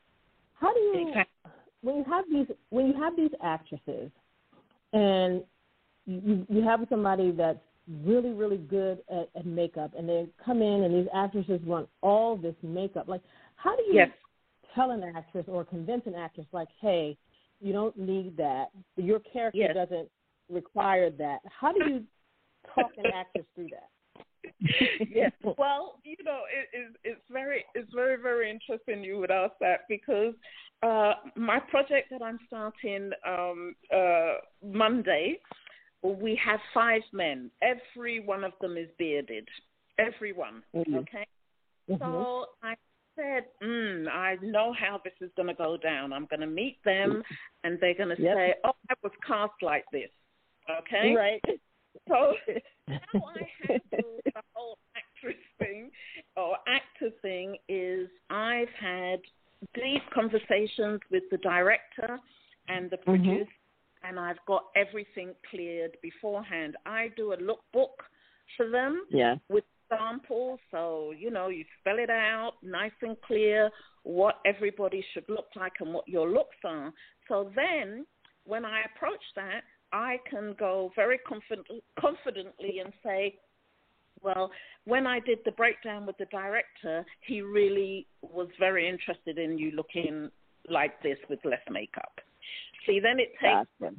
[0.55, 1.13] How do you,
[1.83, 4.11] when you have these, when you have these actresses,
[4.95, 5.43] and
[6.07, 7.59] you you have somebody that's
[8.03, 12.37] really really good at, at makeup, and they come in and these actresses want all
[12.37, 13.09] this makeup.
[13.09, 13.23] Like,
[13.57, 14.09] how do you yes.
[14.75, 17.17] Tell an actress or convince an actress, like, hey,
[17.61, 18.67] you don't need that.
[18.97, 19.75] Your character yes.
[19.75, 20.09] doesn't
[20.51, 21.39] require that.
[21.49, 22.05] How do you
[22.75, 23.89] talk an actress through that.
[25.11, 25.33] yes.
[25.59, 29.81] Well, you know, it is it's very it's very very interesting you would ask that
[29.89, 30.35] because
[30.83, 35.39] uh, my project that I'm starting um, uh, Monday,
[36.03, 37.51] we have five men.
[37.63, 39.49] Every one of them is bearded.
[39.99, 40.63] Everyone.
[40.75, 40.97] Mm-hmm.
[40.97, 41.27] Okay.
[41.91, 42.03] Mm-hmm.
[42.03, 42.75] So I
[43.17, 46.13] said, mm, I know how this is going to go down.
[46.13, 47.23] I'm going to meet them,
[47.63, 48.37] and they're going to yep.
[48.37, 50.11] say, "Oh, I was cast like this."
[50.81, 51.15] Okay.
[51.15, 51.43] Right.
[52.09, 52.35] So
[52.89, 55.91] how I handle the whole actress thing
[56.37, 59.21] or actor thing is I've had
[59.75, 62.19] deep conversations with the director
[62.69, 63.11] and the mm-hmm.
[63.11, 64.09] producer, mm-hmm.
[64.09, 66.77] and I've got everything cleared beforehand.
[66.87, 67.97] I do a lookbook
[68.57, 69.37] for them yeah.
[69.49, 73.71] with samples, so you know you spell it out nice and clear
[74.03, 76.93] what everybody should look like and what your looks are.
[77.29, 78.07] So then,
[78.45, 81.67] when I approach that, I can go very confident,
[81.99, 83.39] confidently and say,
[84.23, 84.51] well,
[84.85, 89.71] when I did the breakdown with the director, he really was very interested in you
[89.73, 90.31] looking
[90.69, 92.13] like this with less makeup.
[92.87, 93.95] See, then it takes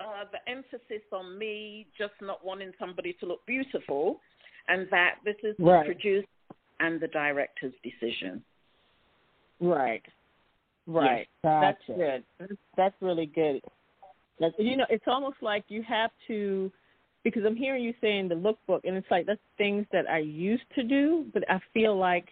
[0.00, 4.20] uh, the emphasis on me just not wanting somebody to look beautiful,
[4.68, 5.86] and that this is right.
[5.86, 6.26] the producer
[6.80, 8.42] and the director's decision.
[9.60, 10.02] Right.
[10.86, 11.26] Right.
[11.44, 11.76] Yes.
[11.88, 12.24] That's good.
[12.76, 13.60] That's really good.
[14.40, 16.70] That's, you know, it's almost like you have to,
[17.24, 20.62] because I'm hearing you saying the lookbook, and it's like that's things that I used
[20.76, 22.26] to do, but I feel like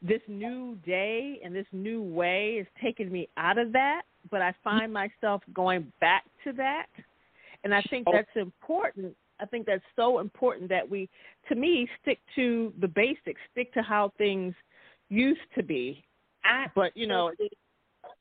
[0.00, 4.54] this new day and this new way is taking me out of that, but I
[4.62, 6.86] find myself going back to that.
[7.64, 8.12] And I think oh.
[8.12, 9.14] that's important.
[9.40, 11.08] I think that's so important that we,
[11.48, 14.54] to me, stick to the basics, stick to how things
[15.08, 16.04] used to be.
[16.74, 17.30] But, you know,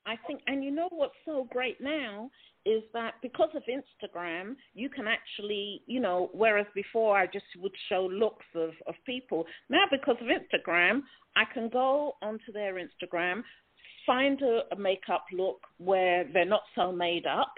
[0.06, 2.30] I think, and you know what's so great now
[2.66, 7.72] is that because of Instagram, you can actually, you know, whereas before I just would
[7.88, 11.02] show looks of, of people, now because of Instagram,
[11.36, 13.44] I can go onto their Instagram,
[14.10, 17.54] find a, a makeup look where they're not so made up,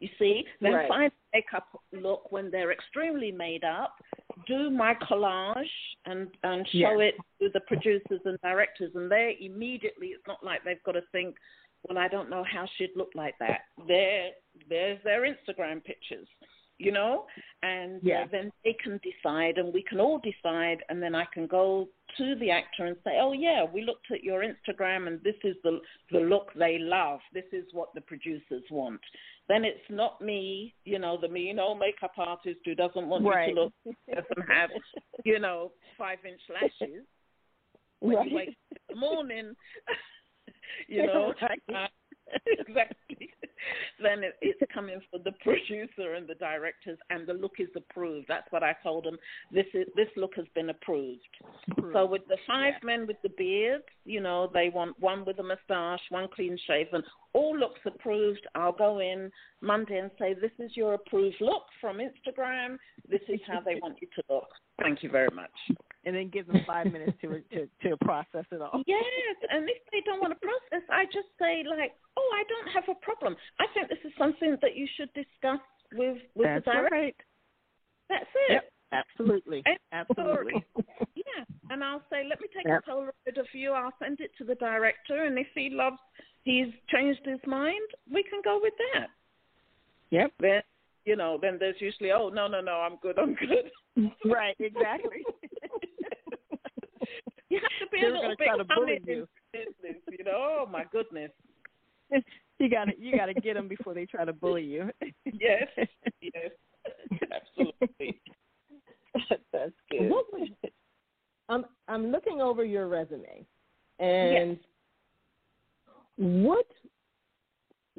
[0.00, 0.88] you see, then right.
[0.88, 3.94] find a makeup look when they're extremely made up,
[4.48, 5.62] do my collage
[6.04, 7.08] and, and show yeah.
[7.08, 11.02] it to the producers and directors, and they immediately, it's not like they've got to
[11.12, 11.36] think,
[11.84, 13.60] well, I don't know how she'd look like that.
[13.86, 14.30] There,
[14.68, 16.26] there's their Instagram pictures,
[16.78, 17.24] you know,
[17.62, 18.22] and yeah.
[18.22, 21.88] uh, then they can decide, and we can all decide, and then I can go
[22.16, 25.56] to the actor and say, oh yeah, we looked at your Instagram, and this is
[25.64, 27.20] the the look they love.
[27.34, 29.00] This is what the producers want.
[29.48, 33.48] Then it's not me, you know, the mean old makeup artist who doesn't want right.
[33.48, 33.72] you to look,
[34.08, 34.70] doesn't have,
[35.24, 37.04] you know, five inch lashes
[38.00, 38.30] when right.
[38.30, 39.56] you wake up in the morning.
[40.88, 41.86] you know, uh,
[42.46, 43.30] exactly.
[44.02, 48.26] then it, it's coming for the producer and the directors, and the look is approved.
[48.28, 49.18] That's what I told them.
[49.52, 51.20] This is this look has been approved.
[51.70, 51.94] approved.
[51.94, 52.86] So with the five yeah.
[52.86, 57.02] men with the beards, you know, they want one with a moustache, one clean shaven,
[57.32, 58.46] all looks approved.
[58.54, 62.76] I'll go in Monday and say, this is your approved look from Instagram.
[63.08, 64.48] This is how they want you to look.
[64.80, 65.50] Thank you very much
[66.04, 68.82] and then give them five minutes to, to to process it all.
[68.86, 72.42] Yes, and if they don't want to process, I just say like, oh "Oh, I
[72.48, 73.36] don't have a problem.
[73.60, 75.60] I think this is something that you should discuss
[75.92, 77.16] with with That's the director." right.
[78.08, 78.52] That's it.
[78.52, 78.72] Yep.
[78.92, 79.62] Absolutely.
[79.66, 80.64] And- Absolutely.
[81.14, 82.84] Yeah, and I'll say, let me take Yep.
[82.86, 83.72] a Polaroid of you.
[83.72, 85.98] I'll send it to the director, and if he loves,
[86.44, 89.08] he's changed his mind, we can go with that.
[90.10, 90.32] Yep.
[90.40, 90.62] Then,
[91.08, 93.70] you know, then there's usually, oh no, no, no, I'm good, I'm good.
[94.30, 94.54] right.
[94.60, 95.22] Exactly.
[97.50, 99.26] You have to be They a little gonna bit try to bully you.
[99.54, 100.32] in business, you know.
[100.34, 101.30] Oh my goodness.
[102.58, 104.90] you got to you got to get them before they try to bully you.
[105.24, 105.66] Yes,
[106.20, 106.50] yes,
[107.32, 108.20] absolutely.
[109.50, 110.10] That's good.
[110.10, 110.50] What would,
[111.48, 113.46] I'm I'm looking over your resume,
[113.98, 114.58] and
[116.16, 116.66] what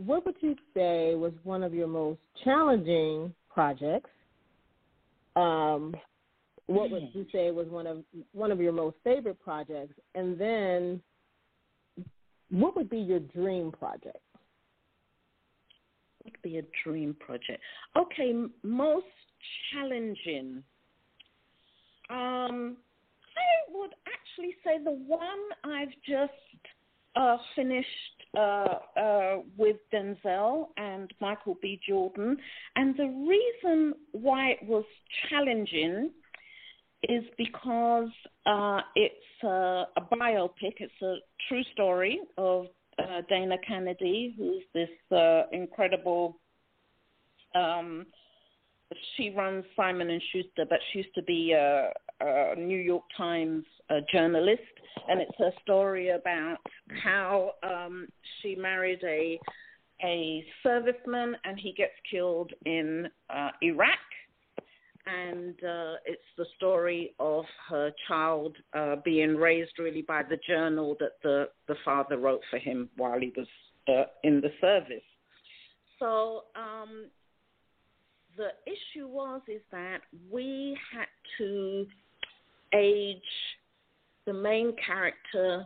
[0.06, 4.10] what would you say was one of your most challenging projects?
[5.36, 5.96] Um,
[6.68, 9.96] what would you say was one of one of your most favorite projects?
[10.16, 11.02] And then,
[12.50, 14.20] what would be your dream project?
[16.20, 17.62] What would be a dream project.
[17.98, 18.34] Okay,
[18.64, 19.06] most
[19.74, 20.64] challenging.
[22.10, 22.78] Um,
[23.36, 26.34] I would actually say the one I've just
[27.16, 27.88] uh, finished
[28.38, 31.80] uh, uh, with Denzel and Michael B.
[31.88, 32.38] Jordan,
[32.76, 34.86] and the reason why it was
[35.30, 36.12] challenging
[37.04, 38.10] is because
[38.46, 40.76] uh, it's a, a biopic.
[40.80, 41.16] It's a
[41.48, 42.68] true story of
[43.00, 46.38] uh, Dana Canedy, who's this uh, incredible.
[47.56, 48.06] Um,
[49.16, 51.92] she runs Simon and Schuster, but she used to be a,
[52.58, 54.62] New York Times uh journalist,
[55.08, 56.58] and it's a story about
[57.04, 58.08] how um,
[58.42, 59.40] she married a
[60.02, 64.00] a serviceman, and he gets killed in uh, Iraq
[65.06, 70.96] and uh, it's the story of her child uh, being raised really by the journal
[71.00, 73.48] that the, the father wrote for him while he was
[73.88, 75.04] uh, in the service.
[76.00, 77.08] So um,
[78.38, 80.00] the issue was is that
[80.32, 81.86] we had to
[82.74, 83.22] age
[84.26, 85.66] the main character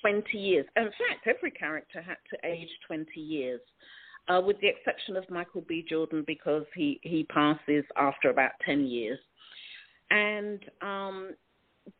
[0.00, 0.66] 20 years.
[0.76, 3.60] In fact, every character had to age 20 years
[4.28, 5.84] uh, with the exception of Michael B.
[5.88, 9.18] Jordan because he, he passes after about 10 years.
[10.10, 11.34] And um,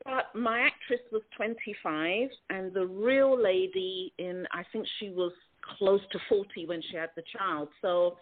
[0.05, 5.33] but my actress was 25, and the real lady in I think she was
[5.79, 7.69] close to 40 when she had the child.
[7.81, 8.17] So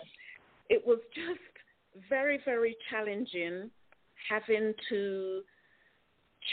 [0.68, 1.40] it was just
[2.08, 3.70] very very challenging
[4.28, 5.42] having to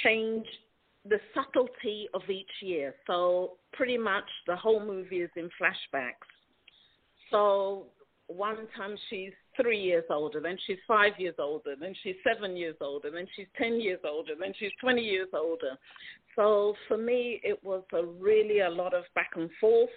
[0.04, 0.45] change
[1.06, 2.93] the subtlety of each year.
[3.06, 6.28] So pretty much the whole movie is in flashbacks.
[7.32, 7.88] So
[8.28, 12.76] one time she's three years older, then she's five years older, then she's seven years
[12.82, 15.78] older, then she's 10 years older, then she's 20 years older.
[16.36, 19.89] So for me, it was a really a lot of back and forth.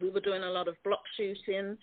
[0.00, 1.76] We were doing a lot of block shooting.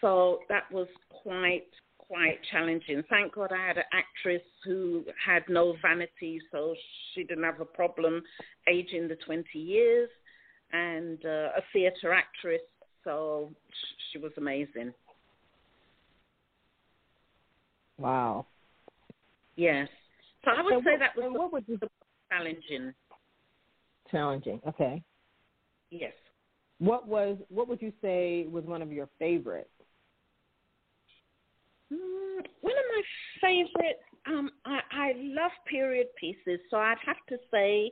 [0.00, 0.88] So that was
[1.22, 1.68] quite,
[2.06, 3.02] quite challenging.
[3.08, 6.74] Thank God I had an actress who had no vanity, so
[7.14, 8.22] she didn't have a problem
[8.68, 10.08] aging the 20 years,
[10.72, 12.60] and uh, a theater actress
[13.04, 13.50] so
[14.12, 14.92] she was amazing.
[17.98, 18.46] Wow.
[19.56, 19.88] Yes.
[20.44, 21.78] So I would And say what- that was what would you
[22.30, 22.94] challenging.
[24.10, 24.60] challenging?
[24.66, 25.02] Okay.
[25.90, 26.12] Yes.
[26.78, 29.70] What was what would you say was one of your favorites?
[31.92, 33.02] Mm, one of my
[33.40, 34.02] favorites.
[34.26, 37.90] Um, I, I love period pieces, so I'd have to say,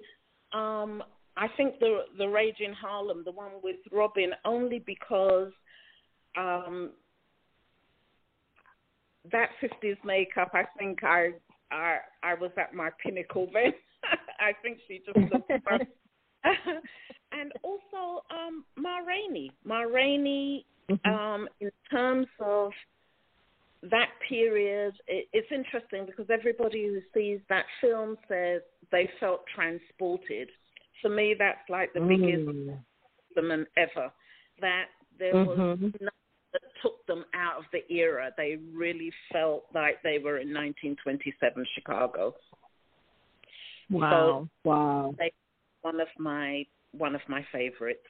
[0.53, 1.03] um,
[1.37, 5.51] I think the the Rage in Harlem, the one with Robin, only because
[6.39, 6.91] um,
[9.31, 10.51] that fifties makeup.
[10.55, 11.31] I think I
[11.71, 13.73] I I was at my pinnacle then.
[14.39, 15.81] I think she just looked fun.
[17.33, 19.51] and also um Ma Rainey.
[19.65, 20.65] Ma Rainey
[21.05, 22.73] um in terms of
[23.83, 28.63] that period it, it's interesting because everybody who sees that film says
[28.93, 30.49] they felt transported.
[31.01, 32.79] For me that's like the biggest Mm.
[33.35, 34.13] compliment ever.
[34.61, 34.87] That
[35.19, 35.93] there was Mhm.
[36.01, 36.09] nothing
[36.53, 38.33] that took them out of the era.
[38.37, 42.35] They really felt like they were in 1927 Chicago.
[43.89, 44.49] Wow.
[44.65, 45.15] wow.
[45.83, 48.07] One of my one of my favorites.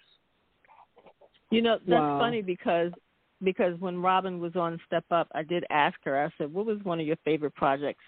[1.51, 2.19] You know, that's Wow.
[2.19, 2.93] funny because
[3.43, 6.23] because when Robin was on Step Up, I did ask her.
[6.23, 8.05] I said, "What was one of your favorite projects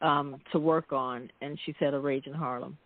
[0.00, 2.76] um, to work on?" And she said, "A Rage in Harlem."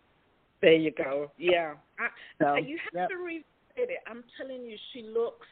[0.61, 1.31] There you go.
[1.37, 2.07] Yeah, I,
[2.41, 3.09] So, you have yep.
[3.09, 3.99] to revisit it.
[4.07, 5.47] I'm telling you, she looks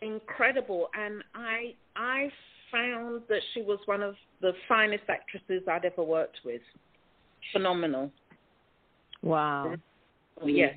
[0.00, 2.30] incredible, and I I
[2.70, 6.62] found that she was one of the finest actresses I'd ever worked with.
[7.52, 8.10] Phenomenal.
[9.22, 9.74] Wow.
[10.40, 10.74] Oh, yes.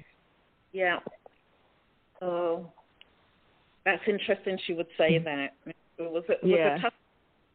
[0.74, 1.00] Yeah.
[2.20, 2.72] So
[3.86, 4.58] that's interesting.
[4.66, 5.26] She would say mm-hmm.
[5.26, 5.54] that
[5.98, 6.76] it was it was Yeah.
[6.76, 6.94] a tough,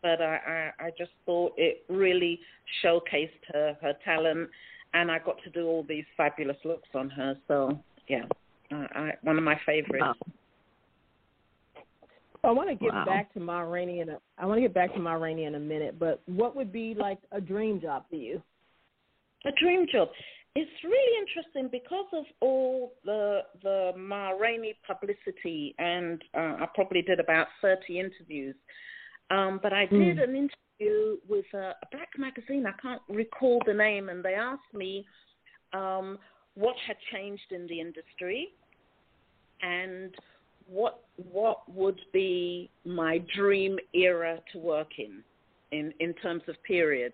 [0.02, 2.40] but I, I I just thought it really
[2.82, 4.48] showcased her her talent,
[4.94, 7.36] and I got to do all these fabulous looks on her.
[7.48, 7.78] So
[8.08, 8.24] yeah,
[8.70, 10.00] I, I, one of my favorites.
[10.00, 10.14] Wow.
[12.42, 13.04] I want to get Wow.
[13.04, 15.56] back to Ma Rainey in a I want to get back to Ma Rainey in
[15.56, 18.42] a minute, but what would be like a dream job for you?
[19.44, 20.08] A dream job.
[20.56, 27.02] It's really interesting because of all the the Ma Rainey publicity, and uh, I probably
[27.02, 28.56] did about thirty interviews.
[29.30, 30.24] Um, but I did Mm.
[30.24, 32.66] an interview with a, a black magazine.
[32.66, 35.06] I can't recall the name, and they asked me
[35.72, 36.18] um,
[36.54, 38.48] what had changed in the industry
[39.62, 40.14] and
[40.66, 45.22] what what would be my dream era to work in,
[45.70, 47.12] in in terms of period.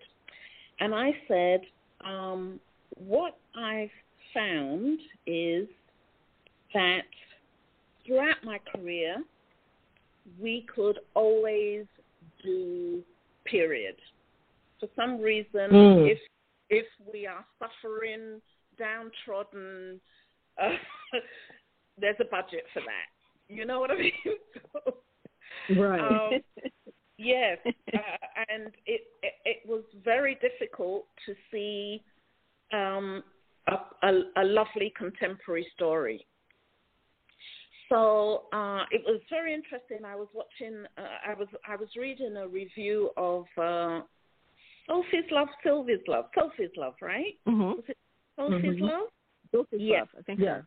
[0.79, 1.61] And I said,
[2.03, 2.59] um,
[2.99, 3.89] what I've
[4.33, 5.67] found is
[6.73, 7.01] that
[8.05, 9.23] throughout my career,
[10.39, 11.85] we could always
[12.43, 13.01] do
[13.45, 13.95] period.
[14.79, 16.07] For some reason, Mm.
[16.07, 16.19] if
[16.69, 18.41] if we are suffering,
[18.77, 20.01] downtrodden,
[20.61, 20.69] uh,
[21.97, 23.07] there's a budget for that.
[23.47, 24.13] You know what I mean?
[24.73, 24.97] So,
[25.69, 26.33] Right.
[26.33, 26.41] um,
[27.19, 27.57] Yes,
[27.95, 32.03] uh, and it, it it was very difficult to see
[32.73, 33.23] um,
[33.67, 36.25] a, a, a lovely contemporary story.
[37.89, 39.99] So uh, it was very interesting.
[40.05, 40.85] I was watching.
[40.97, 44.01] Uh, I was I was reading a review of uh,
[44.87, 47.35] Sophie's Love, Sylvia's Love, Sophie's Love, right?
[47.47, 47.79] Mhm.
[47.87, 47.97] It
[48.35, 48.81] Sophie's Mhm.
[48.81, 49.09] Love?
[49.51, 50.01] Dulce's Yes.
[50.01, 50.61] Love, I think Yeah.
[50.61, 50.65] so.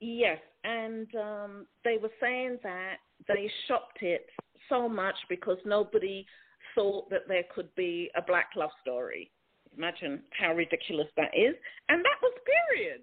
[0.00, 4.28] Yes, and um, they were saying that they shopped it
[4.68, 6.26] so much because nobody
[6.74, 9.30] thought that there could be a black love story.
[9.76, 11.54] Imagine how ridiculous that is,
[11.88, 12.32] and that was
[12.70, 13.00] period.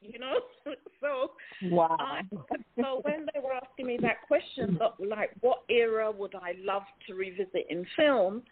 [0.00, 0.40] You know,
[1.00, 1.30] so
[1.70, 1.96] Wow.
[1.98, 2.22] I,
[2.80, 7.14] so when they were asking me that question, like what era would I love to
[7.14, 8.42] revisit in film,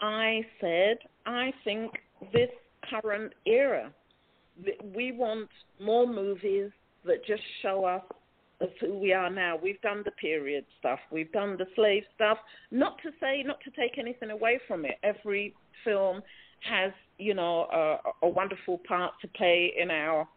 [0.00, 1.92] I said I think
[2.32, 2.50] this
[2.88, 3.92] current era.
[4.94, 5.48] We want
[5.80, 6.70] more movies
[7.06, 8.02] that just show us
[8.60, 9.58] as who we are now.
[9.60, 12.38] We've done the period stuff, we've done the slave stuff.
[12.70, 14.98] Not to say, not to take anything away from it.
[15.02, 15.54] Every
[15.84, 16.22] film
[16.68, 20.28] has, you know, a, a wonderful part to play in our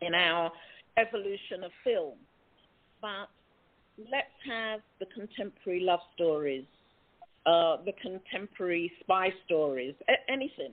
[0.00, 0.50] in our
[0.96, 2.14] evolution of film.
[3.00, 3.28] But
[3.98, 6.64] let's have the contemporary love stories,
[7.46, 9.94] uh, the contemporary spy stories,
[10.28, 10.72] anything.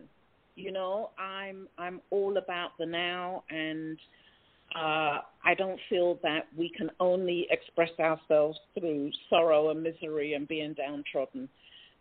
[0.56, 3.98] You know, I'm I'm all about the now, and
[4.76, 10.48] uh, I don't feel that we can only express ourselves through sorrow and misery and
[10.48, 11.50] being downtrodden,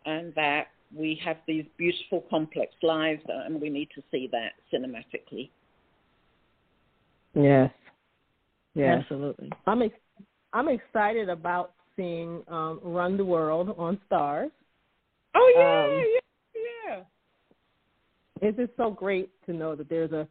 [0.05, 4.53] and that we have these beautiful, complex lives, uh, and we need to see that
[4.73, 5.49] cinematically.
[7.33, 7.71] Yes.
[8.73, 9.01] Yes.
[9.01, 9.51] Absolutely.
[9.67, 9.95] I'm ex-
[10.53, 14.51] I'm excited about seeing um, Run the World on Starz.
[15.35, 16.99] Oh yeah, yeah,
[18.41, 18.47] yeah.
[18.47, 20.27] It's just so great to know that there's a,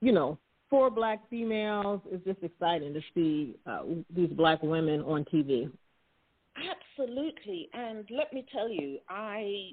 [0.00, 0.38] you know,
[0.70, 2.00] four black females.
[2.10, 3.82] It's just exciting to see uh,
[4.14, 5.70] these black women on TV.
[6.56, 7.68] Absolutely.
[7.74, 9.70] And let me tell you, I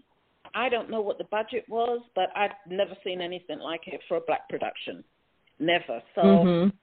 [0.53, 4.17] I don't know what the budget was, but I've never seen anything like it for
[4.17, 5.03] a black production.
[5.59, 6.01] Never.
[6.15, 6.73] So Mhm.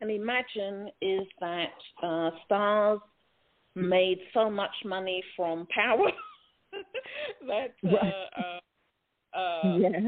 [0.00, 3.00] and imagine is that uh, Starz
[3.74, 6.10] made so much money from Power
[7.46, 8.60] that uh, uh,
[9.34, 10.02] uh, Yes.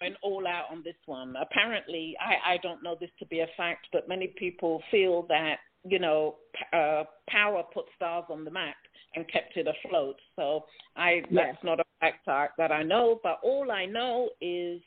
[0.00, 1.34] went all out on this one.
[1.36, 5.56] Apparently, I, I don't know this to be a fact, but many people feel that
[5.84, 8.76] you know p- uh, Power put Starz on the map
[9.14, 10.16] and kept it afloat.
[10.34, 10.64] So
[10.96, 11.54] I Yes.
[11.54, 12.26] that's not a fact
[12.58, 14.80] that I know, but all I know is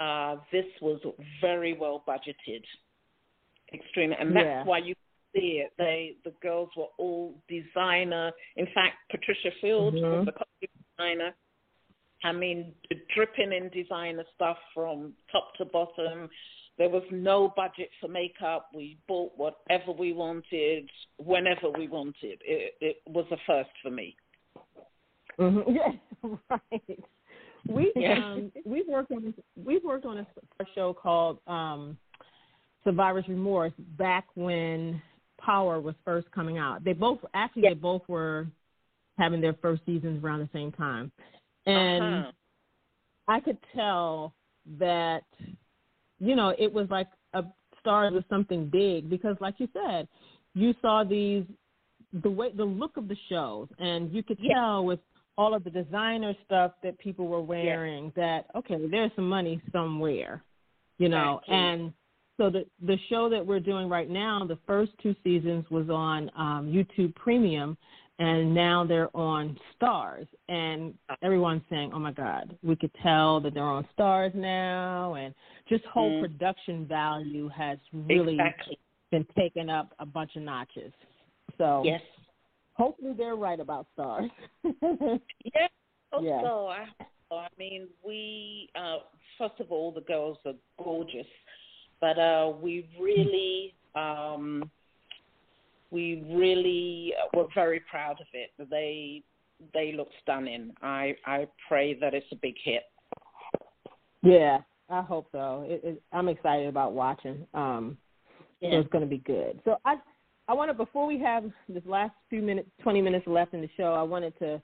[0.00, 1.00] uh, this was
[1.40, 2.64] very well budgeted,
[3.72, 4.64] extremely, and that's Yeah.
[4.64, 4.94] why you
[5.34, 5.72] see it.
[5.78, 8.32] They the girls were all designer.
[8.56, 10.10] In fact, Patricia Field Mhm.
[10.18, 11.34] was the costume designer.
[12.24, 12.72] I mean,
[13.14, 16.28] dripping in designer stuff from top to bottom.
[16.78, 18.68] There was no budget for makeup.
[18.74, 22.40] We bought whatever we wanted, whenever we wanted.
[22.44, 24.16] It, it was a first for me.
[25.38, 25.70] Mm-hmm.
[26.22, 26.98] Yeah, right.
[27.68, 28.14] We Yeah.
[28.14, 30.26] um we've worked on we've worked on a,
[30.60, 31.96] a show called um
[32.84, 35.00] Survivor's Remorse back when
[35.38, 36.84] Power was first coming out.
[36.84, 38.46] They both actually they both were
[39.18, 41.12] having their first seasons around the same time,
[41.66, 42.32] and Uh-huh.
[43.28, 44.34] I could tell
[44.78, 45.24] that
[46.18, 47.44] you know it was like a
[47.84, 50.06] Starz was something big because, like you said,
[50.54, 51.44] you saw these
[52.22, 55.00] the way the look of the shows, and you could tell with
[55.38, 60.44] all of the designer stuff that people were wearing that okay, there's some money somewhere,
[60.98, 61.56] you know, Exactly.
[61.56, 61.92] and
[62.38, 66.30] So the the show that we're doing right now, the first two seasons was on
[66.36, 67.76] um, YouTube Premium,
[68.18, 73.54] and now they're on Starz And everyone's saying, "Oh my God, we could tell that
[73.54, 75.34] they're on Starz now," and
[75.68, 76.20] just whole Mm.
[76.20, 78.78] production value has really exactly.
[79.10, 80.92] been taken up a bunch of notches.
[81.58, 82.02] So Yes.
[82.74, 84.30] hopefully they're right about Starz
[84.62, 85.68] Yeah.
[86.12, 86.86] Also, Yeah.
[87.30, 88.98] I, I mean, we uh,
[89.38, 91.26] first of all, the girls are gorgeous,
[92.02, 94.70] but uh, we really, um,
[95.92, 98.50] we really were very proud of it.
[98.70, 99.22] They
[99.74, 100.72] they look stunning.
[100.82, 102.82] I I pray that it's a big hit.
[104.22, 105.64] yeah, I hope so.
[105.68, 107.46] It, it, I'm excited about watching.
[107.54, 107.96] Um,
[108.60, 109.60] so it's going to be good.
[109.64, 109.96] So I
[110.48, 113.92] I wanted before we have this last few minutes, 20 minutes left in the show,
[113.92, 114.60] I wanted to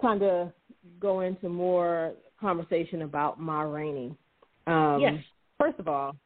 [0.00, 0.52] kind of
[0.98, 4.16] go into more conversation about Ma Rainey.
[4.66, 5.14] Um, Yes.
[5.58, 6.16] First of all,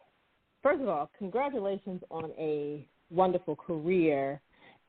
[0.62, 4.40] first of all, congratulations on a wonderful career,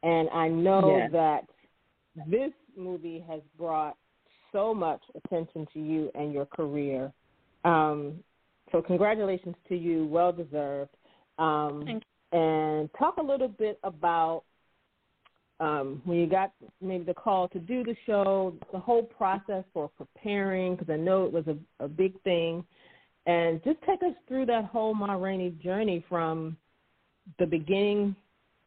[0.03, 1.11] and I know Yes.
[1.11, 1.45] that
[2.28, 3.95] this movie has brought
[4.51, 7.11] so much attention to you and your career.
[7.63, 8.24] Um,
[8.72, 10.91] so congratulations to you, well deserved.
[11.38, 12.03] Um, Thank
[12.34, 14.43] and talk a little bit about
[15.59, 16.51] um, when you got
[16.82, 21.26] maybe the call to do the show, the whole process for preparing, because I know
[21.26, 22.63] it was a, a big thing,
[23.26, 26.57] and just take us through that whole Ma Rainey journey from
[27.39, 28.15] the beginning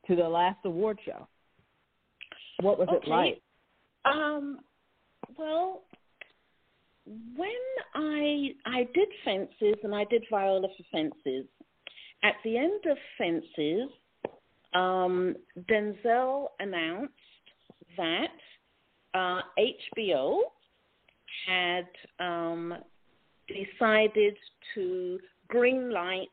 [0.06, 1.26] to the last award show.
[2.60, 3.40] What was it like?
[4.04, 4.58] Um,
[5.38, 5.82] well,
[7.36, 7.50] when
[7.94, 11.46] I I did fences and I did Viola for fences,
[12.22, 13.88] at the end of fences,
[14.74, 15.36] um,
[15.70, 17.12] Denzel announced
[17.96, 18.28] that
[19.14, 20.40] uh, HBO
[21.46, 21.88] had
[22.18, 22.74] um,
[23.48, 24.36] decided
[24.74, 25.18] to
[25.52, 26.26] greenlight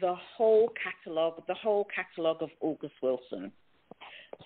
[0.00, 3.52] the whole catalog, the whole catalog of August Wilson.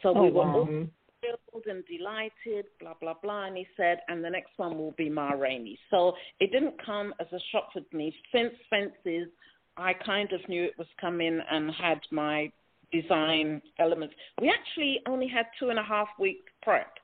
[0.03, 3.47] So we oh, were all thrilled and delighted, blah, blah, blah.
[3.47, 5.79] And he said, and the next one will be Ma Rainey.
[5.91, 8.15] So it didn't come as a shock for me.
[8.33, 9.29] Since Fences,
[9.77, 12.51] I kind of knew it was coming and had my
[12.93, 14.15] design elements.
[14.41, 16.95] We actually only had two and a half weeks prep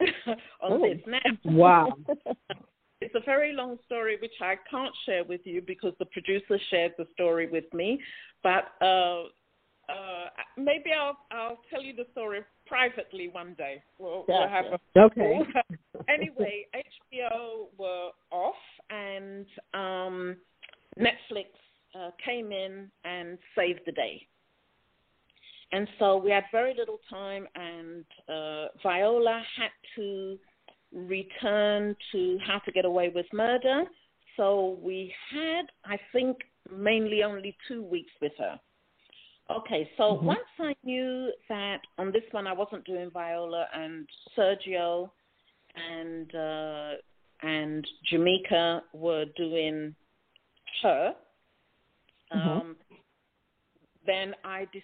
[0.00, 0.78] on Oh.
[0.82, 0.98] this.
[1.06, 1.96] Now, Wow.
[3.00, 6.94] it's a very long story which I can't share with you because the producer shared
[6.96, 8.00] the story with me.
[8.42, 9.24] But uh,
[9.88, 13.82] uh, maybe I'll I'll tell you the story privately one day.
[13.98, 15.40] We'll, we'll have a okay.
[16.08, 18.54] anyway, HBO were off,
[18.90, 20.36] and um,
[20.98, 21.46] Netflix
[21.94, 24.26] uh, came in and saved the day.
[25.72, 30.38] And so we had very little time, and uh, Viola had to
[30.96, 33.84] return to How to Get Away with Murder.
[34.36, 36.38] So we had, I think,
[36.70, 38.58] mainly only two weeks with her.
[39.48, 40.22] Okay, so Mhm.
[40.22, 45.10] once I knew that on this one I wasn't doing Viola and Sergio
[45.76, 46.96] and uh,
[47.42, 49.94] and Jamika were doing
[50.82, 51.14] her,
[52.30, 52.76] um,
[54.04, 54.82] then I dis-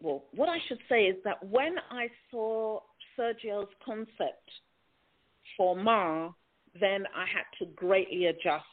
[0.00, 2.80] well, what I should say is that when I saw
[3.16, 4.50] Sergio's concept
[5.58, 6.30] for Ma,
[6.80, 8.64] then I had to greatly adjust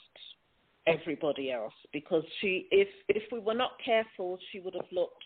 [0.88, 5.24] everybody else because she, if if we were not careful, she would have looked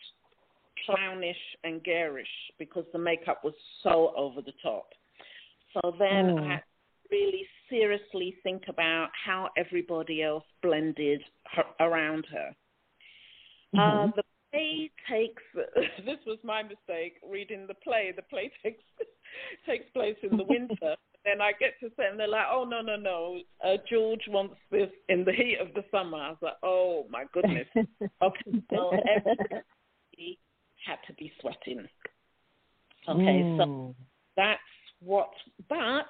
[0.86, 2.26] clownish and garish
[2.58, 4.88] because the makeup was so over the top.
[5.74, 6.40] So then Mm.
[6.40, 12.56] I had to really seriously think about how everybody else blended her, around her.
[13.76, 14.14] Uh, Mhm.
[14.16, 15.42] the play takes.
[16.04, 17.20] this was my mistake.
[17.22, 18.82] Reading the play, the play takes
[19.66, 20.96] takes place in the winter.
[21.24, 23.40] Then I get to sit and they're like, "Oh no, no, no!
[23.64, 27.24] Uh, George wants this in the heat of the summer." I was like, "Oh my
[27.32, 27.66] goodness!"
[28.22, 30.38] Okay, so everybody
[30.84, 31.88] had to be sweating.
[33.08, 33.94] Okay, so Mm.
[34.36, 34.60] that's
[35.00, 35.30] what.
[35.70, 36.06] But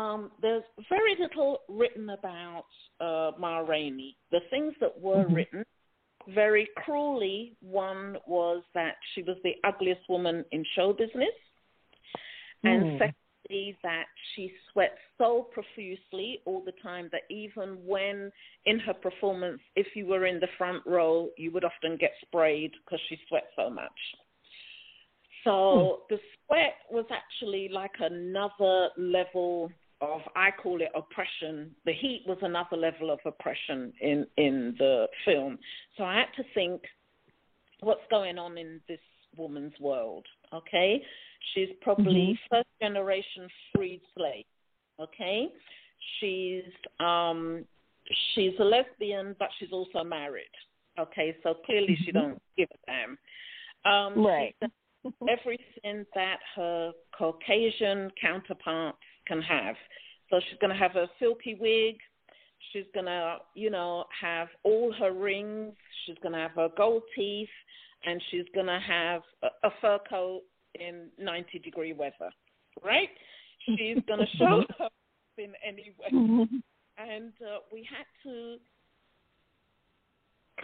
[0.00, 2.64] um, there's very little written about
[3.00, 4.16] uh, Ma Rainey.
[4.30, 5.34] The things that were Mhm.
[5.34, 5.66] written
[6.28, 11.34] very cruelly, one was that she was the ugliest woman in show business,
[12.64, 12.98] and Mm.
[13.46, 18.30] Secondly that she sweat so profusely all the time that even when
[18.64, 22.72] in her performance, if you were in the front row, you would often get sprayed
[22.84, 23.90] because she sweat so much.
[25.44, 26.14] So hmm.
[26.14, 29.70] the sweat was actually like another level
[30.00, 31.74] of I call it oppression.
[31.86, 35.58] The heat was another level of oppression in in the film.
[35.96, 36.82] So I had to think
[37.80, 39.00] what's going on in this
[39.38, 40.26] woman's world.
[40.52, 41.02] Okay,
[41.54, 44.44] she's probably first generation freed slave.
[45.00, 45.48] Okay,
[46.18, 46.64] she's
[47.00, 47.64] um
[48.34, 50.44] she's a lesbian, but she's also married.
[50.98, 53.18] Okay, so clearly she don't give a damn.
[53.84, 54.56] Um, Right.
[55.28, 59.76] everything that her Caucasian counterparts can have.
[60.30, 61.96] So she's going to have a silky wig.
[62.72, 65.74] She's going to, you know, have all her rings.
[66.04, 67.48] She's going to have her gold teeth,
[68.04, 70.42] and she's going to have a, a fur coat
[70.80, 72.30] in 90 degree weather,
[72.84, 73.08] right?
[73.64, 74.92] She's going to show up
[75.38, 76.48] in any way.
[76.98, 78.56] And uh, we had to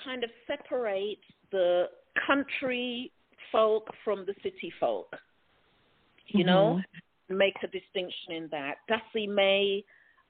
[0.04, 1.86] kind of separate the
[2.26, 3.12] country
[3.50, 5.14] folk from the city folk.
[6.28, 6.80] You know,
[7.28, 8.76] make a distinction in that.
[8.88, 9.84] Dussie Mae,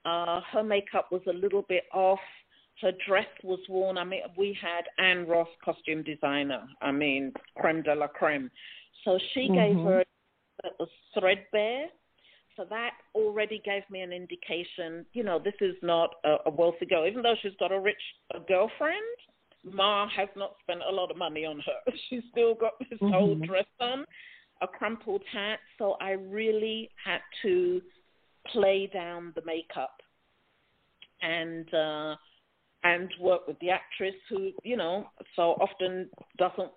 [0.04, 2.18] uh, her makeup was a little bit off.
[2.80, 3.98] Her dress was worn.
[3.98, 6.64] I mean, we had Ann Roth, costume designer.
[6.80, 8.50] I mean, creme de la creme.
[9.04, 9.84] So she gave Mhm.
[9.84, 10.04] her
[10.62, 11.88] that was threadbare.
[12.56, 15.06] So that already gave me an indication.
[15.14, 18.02] You know, this is not a, a wealthy girl, even though she's got a rich
[18.34, 19.02] a girlfriend.
[19.64, 21.92] Ma has not spent a lot of money on her.
[22.10, 23.46] She's still got this whole Mhm.
[23.46, 24.04] dress on,
[24.60, 25.60] a crumpled hat.
[25.78, 27.80] So I really had to
[28.48, 30.02] play down the makeup
[31.22, 32.16] and uh
[32.84, 36.72] and work with the actress who, you know, so often doesn't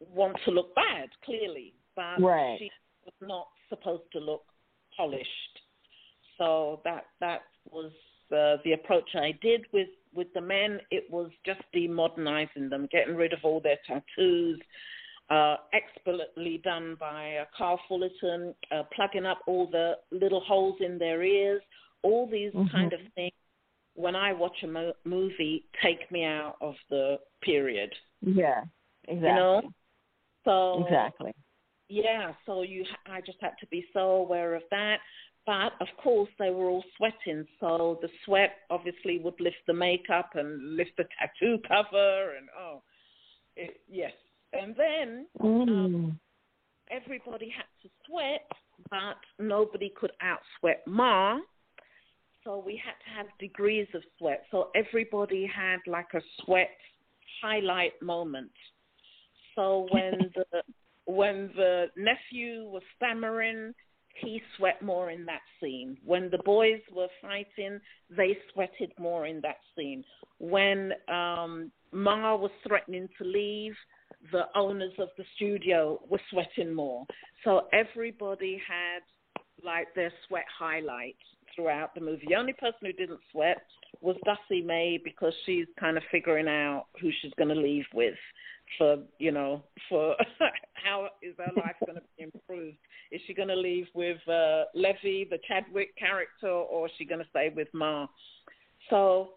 [0.00, 1.74] want to look bad, clearly.
[1.96, 2.58] But Right.
[2.58, 2.70] she
[3.04, 4.44] was not supposed to look
[4.96, 5.60] polished.
[6.36, 7.92] So that that was
[8.32, 10.80] uh, the approach I did with with the men.
[10.90, 14.60] It was just demodernizing them, getting rid of all their tattoos.
[15.30, 20.96] Uh, expertly done by uh, Carl Fullerton, uh, plugging up all the little holes in
[20.96, 21.60] their ears.
[22.02, 22.70] All these Mhm.
[22.72, 23.34] kind of things.
[23.94, 27.94] When I watch a mo- movie, take me out of the period.
[28.22, 28.64] Yeah.
[29.06, 29.28] Exactly.
[29.28, 29.62] You know.
[30.48, 31.34] So Exactly.
[31.90, 34.96] yeah, so you, I just had to be so aware of that.
[35.46, 40.30] But of course, they were all sweating, so the sweat obviously would lift the makeup
[40.34, 42.82] and lift the tattoo cover, and oh,
[43.56, 44.12] it, yes.
[44.54, 46.18] And then Mm.
[46.90, 48.50] everybody had to sweat,
[48.90, 51.38] but nobody could outsweat Ma.
[52.44, 54.44] So we had to have degrees of sweat.
[54.50, 56.76] So everybody had like a sweat
[57.42, 58.52] highlight moment.
[59.58, 60.62] So when the
[61.06, 63.74] when the nephew was stammering,
[64.22, 65.96] he sweat more in that scene.
[66.04, 70.04] When the boys were fighting, they sweated more in that scene.
[70.38, 73.74] When um, Ma was threatening to leave,
[74.30, 77.04] the owners of the studio were sweating more.
[77.42, 79.00] So everybody had
[79.64, 81.18] like their sweat highlights
[81.56, 82.26] throughout the movie.
[82.28, 83.58] The only person who didn't sweat
[84.00, 88.14] was Dussie Mae because she's kind of figuring out who she's going to leave with
[88.76, 90.14] for, you know, for
[90.74, 92.76] how is her life going to be improved.
[93.10, 97.20] Is she going to leave with uh, Levee, the Chadwick character, or is she going
[97.20, 98.06] to stay with Ma?
[98.90, 99.30] So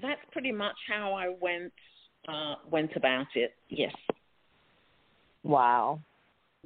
[0.00, 1.72] that's pretty much how I went
[2.28, 3.54] uh, went about it.
[3.68, 3.92] Yes.
[5.42, 6.00] Wow.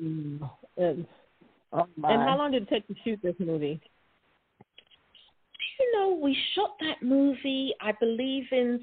[0.01, 0.49] Mm.
[0.77, 1.07] And,
[1.73, 3.81] Oh and how long did it take to shoot this movie?
[5.79, 8.81] You know, we shot that movie, I believe, in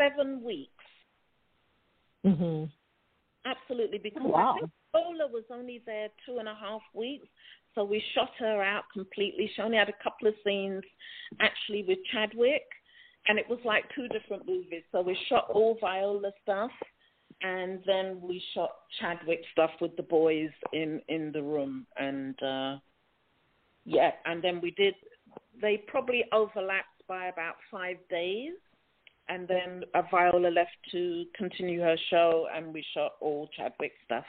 [0.00, 0.71] seven weeks.
[2.24, 2.70] Mhm.
[3.44, 4.54] Absolutely, because Wow.
[4.54, 4.70] I think
[5.32, 7.26] was only there two and a half weeks,
[7.74, 9.50] so we shot her out completely.
[9.54, 10.84] She only had a couple of scenes
[11.40, 12.68] actually with Chadwick,
[13.26, 14.84] and it was like two different movies.
[14.92, 16.70] So we shot all Viola stuff,
[17.40, 18.70] and then we shot
[19.00, 22.78] Chadwick stuff with the boys in in the room, and uh
[23.84, 24.94] yeah, and then we did.
[25.60, 28.54] They probably overlapped by about five days
[29.32, 34.24] and then uh, Viola left to continue her show, and we shot all Chadwick stuff.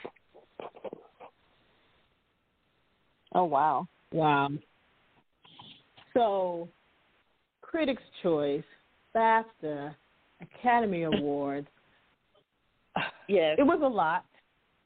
[3.34, 3.86] Oh wow.
[4.12, 4.50] Wow.
[6.14, 6.68] So,
[7.60, 8.62] Critics' Choice,
[9.14, 9.94] BAFTA,
[10.40, 11.68] Academy Awards.
[13.26, 14.26] Yes, It was a lot,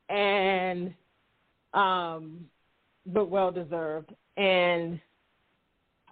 [0.09, 0.95] and
[1.75, 2.47] um,
[3.05, 4.15] but well deserved.
[4.37, 5.01] And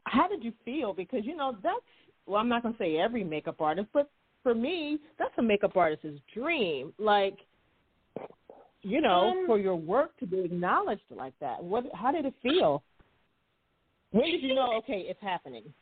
[0.05, 0.93] how did you feel?
[0.93, 1.77] Because you know that's
[2.27, 4.11] well, I'm not gonna say every makeup artist, but
[4.43, 6.93] for me, that's a makeup artist's dream.
[6.99, 7.39] Like,
[8.83, 11.62] you know, Um, for your work to be acknowledged like that.
[11.62, 11.85] What?
[11.95, 12.83] How did it feel?
[14.12, 14.74] When did you know?
[14.74, 15.72] Okay, it's happening.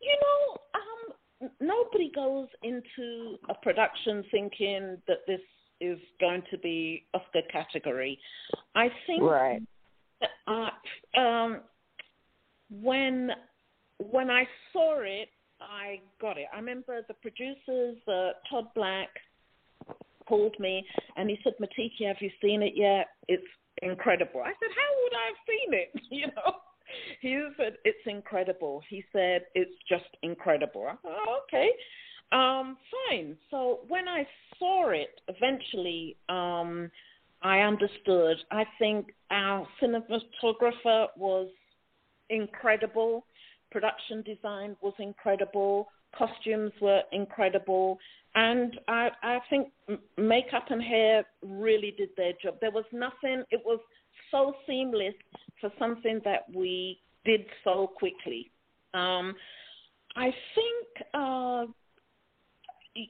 [0.00, 5.40] you know, um, nobody goes into a production thinking that this
[5.80, 8.18] is going to be Oscar category.
[8.74, 9.62] I think Right.
[10.48, 10.70] uh,
[11.20, 11.60] um,
[12.70, 13.30] when
[14.10, 15.28] when I saw it,
[15.60, 16.46] I got it.
[16.52, 19.08] I remember the producers, uh, Todd Black,
[20.26, 20.86] called me
[21.16, 23.08] and he said, "Matiki, have you seen it yet?
[23.28, 23.46] It's
[23.82, 26.56] incredible." I said, "How would I have seen it?" You know.
[27.20, 31.70] He said, "It's incredible." He said, "It's just incredible." I thought, oh, okay.
[32.32, 32.78] Um,
[33.08, 33.36] fine.
[33.50, 34.26] So when I
[34.58, 36.90] saw it, eventually, um,
[37.42, 38.36] I understood.
[38.50, 41.48] I think our cinematographer was
[42.30, 43.26] incredible.
[43.72, 45.88] Production design was incredible.
[46.16, 47.98] Costumes were incredible.
[48.34, 49.68] And I, I think
[50.16, 52.56] makeup and hair really did their job.
[52.60, 53.80] There was nothing, it was
[54.30, 55.14] so seamless
[55.60, 58.50] for something that we did so quickly.
[58.94, 59.34] Um,
[60.16, 61.64] I think uh,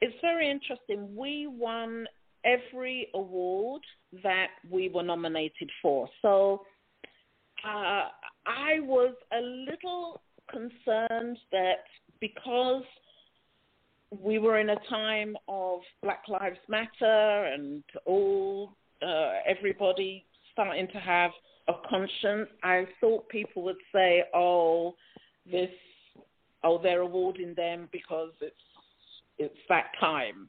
[0.00, 1.14] it's very interesting.
[1.14, 2.06] We won
[2.44, 3.82] every award
[4.22, 6.08] that we were nominated for.
[6.22, 6.62] So
[7.66, 8.08] uh,
[8.46, 10.20] I was a little
[10.50, 11.84] concerned that
[12.20, 12.84] because
[14.10, 20.98] we were in a time of Black Lives Matter and all uh, everybody starting to
[20.98, 21.32] have
[21.68, 24.94] a conscience, I thought people would say, "Oh,
[25.50, 25.70] this,
[26.62, 28.54] oh, they're awarding them because it's
[29.38, 30.48] it's that time."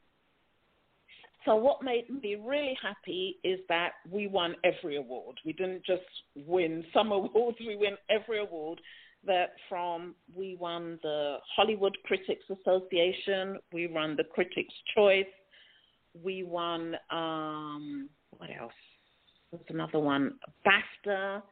[1.44, 5.38] So what made me really happy is that we won every award.
[5.44, 6.02] We didn't just
[6.34, 8.80] win some awards; we win every award.
[9.26, 15.26] That from we won the Hollywood Critics Association, we won the Critics' Choice,
[16.22, 18.72] we won um, what else?
[19.50, 20.34] There's another one,
[20.64, 21.42] BAFTA,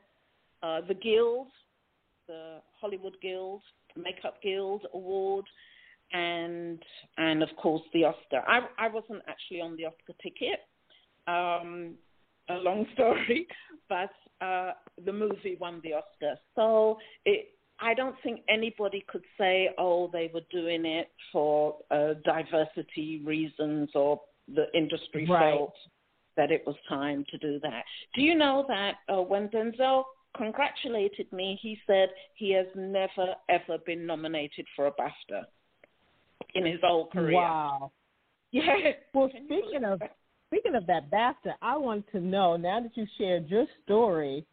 [0.62, 1.49] uh, the Guild,
[2.28, 3.62] the Hollywood Guild,
[3.97, 5.47] Makeup Guild Award
[6.13, 6.83] and
[7.19, 8.43] and of course the Oscar.
[8.47, 10.61] I I wasn't actually on the Oscar ticket.
[11.27, 11.95] Um,
[12.49, 13.47] a long story,
[13.89, 14.11] but
[14.45, 14.73] uh,
[15.05, 16.37] the movie won the Oscar.
[16.55, 17.49] So it,
[17.81, 23.91] I don't think anybody could say, oh, they were doing it for uh, diversity reasons
[23.95, 24.21] or
[24.55, 25.57] the industry right.
[25.57, 25.75] felt
[26.37, 27.83] that it was time to do that.
[28.15, 30.05] Do you know that uh, when Denzel
[30.37, 35.45] congratulated me, he said he has never ever been nominated for a BAFTA
[36.55, 37.34] in his whole career.
[37.34, 37.92] Wow.
[38.53, 38.92] Yeah.
[39.12, 40.01] Well, speaking of
[40.47, 44.47] speaking of that BAFTA, I want to know now that you shared your story,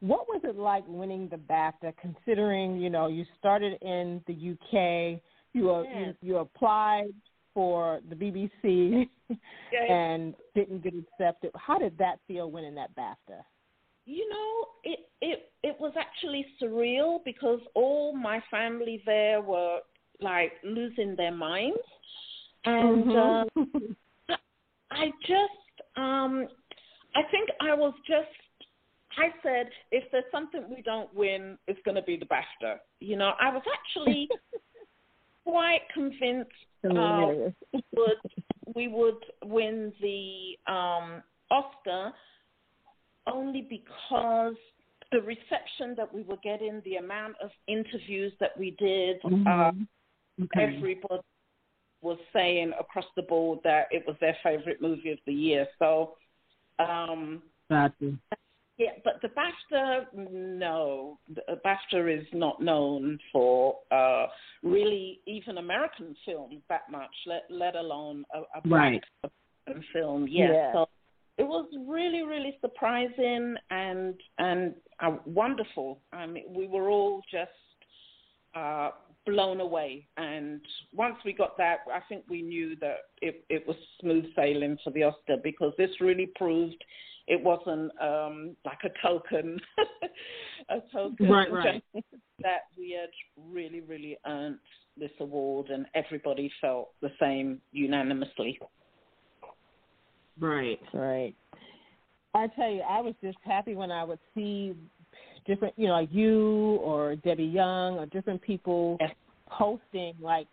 [0.00, 1.94] what was it like winning the BAFTA?
[2.00, 5.20] Considering you know you started in the UK,
[5.54, 6.14] you uh, yes.
[6.20, 7.08] you, you applied
[7.54, 9.38] for the BBC yes.
[9.88, 11.50] and didn't get accepted.
[11.54, 13.40] How did that feel winning that BAFTA?
[14.04, 19.78] You know, it it it was actually surreal because all my family there were
[20.22, 21.78] like losing their minds,
[22.64, 23.62] and mm-hmm.
[24.28, 24.36] uh,
[24.90, 26.48] I just um,
[27.14, 28.28] I think I was just
[29.18, 32.76] I said if there's something we don't win, it's going to be the BAFTA.
[33.00, 34.28] You know, I was actually
[35.44, 36.50] quite convinced
[36.84, 42.12] uh, we would we would win the um, Oscar
[43.26, 44.56] only because
[45.12, 49.46] the reception that we were getting, the amount of interviews that we did, mm-hmm.
[49.46, 49.70] uh,
[50.44, 50.76] okay.
[50.76, 51.22] everybody
[52.00, 55.66] was saying across the board that it was their favorite movie of the year.
[55.78, 56.14] So,
[56.78, 58.16] um, gotcha.
[58.76, 64.26] yeah, but the BAFTA, no, the BAFTA is not known for uh,
[64.62, 69.00] really even American films that much, let let alone a, a black
[69.68, 69.76] right.
[69.92, 70.26] film.
[70.28, 70.50] Yes.
[70.52, 70.72] Yeah.
[70.72, 70.88] So
[71.38, 76.00] it was really, really surprising and and uh, wonderful.
[76.12, 77.50] I mean, we were all just
[78.54, 78.90] uh,
[79.26, 80.06] blown away.
[80.16, 80.60] And
[80.92, 84.90] once we got that, I think we knew that it, it was smooth sailing for
[84.90, 86.82] the Oscar because this really proved
[87.28, 89.60] it wasn't um, like a token,
[90.68, 91.84] a token right, right.
[92.40, 93.10] that we had
[93.52, 94.58] really, really earned
[94.98, 98.58] this award, and everybody felt the same unanimously.
[100.38, 101.34] Right, right.
[102.34, 104.74] I tell you, I was just happy when I would see
[105.46, 109.14] different, you know, like you or Debbie Young or different people yes.
[109.48, 110.46] posting like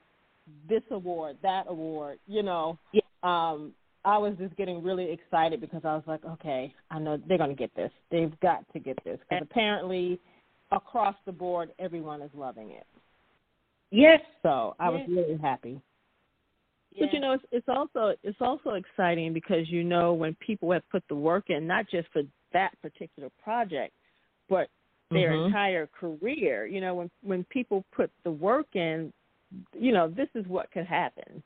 [0.67, 2.77] this award, that award, you know.
[2.91, 3.03] Yes.
[3.23, 3.73] Um,
[4.05, 7.49] I was just getting really excited because I was like, okay, I know they're going
[7.49, 7.91] to get this.
[8.11, 10.19] They've got to get this because apparently
[10.71, 12.87] across the board, everyone is loving it.
[13.91, 14.21] Yes.
[14.41, 15.81] So I was really happy.
[16.91, 17.05] Yeah.
[17.05, 20.87] But you know, it's, it's also it's also exciting because you know when people have
[20.89, 22.23] put the work in, not just for
[22.53, 23.93] that particular project,
[24.49, 24.69] but
[25.11, 25.47] their mm-hmm.
[25.47, 26.65] entire career.
[26.65, 29.11] You know, when when people put the work in,
[29.77, 31.43] you know, this is what could happen.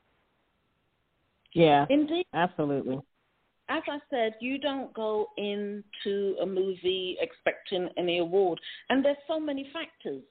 [1.53, 2.99] Yeah, indeed, absolutely.
[3.69, 8.59] As I said, you don't go into a movie expecting any award,
[8.89, 10.21] and there's so many factors.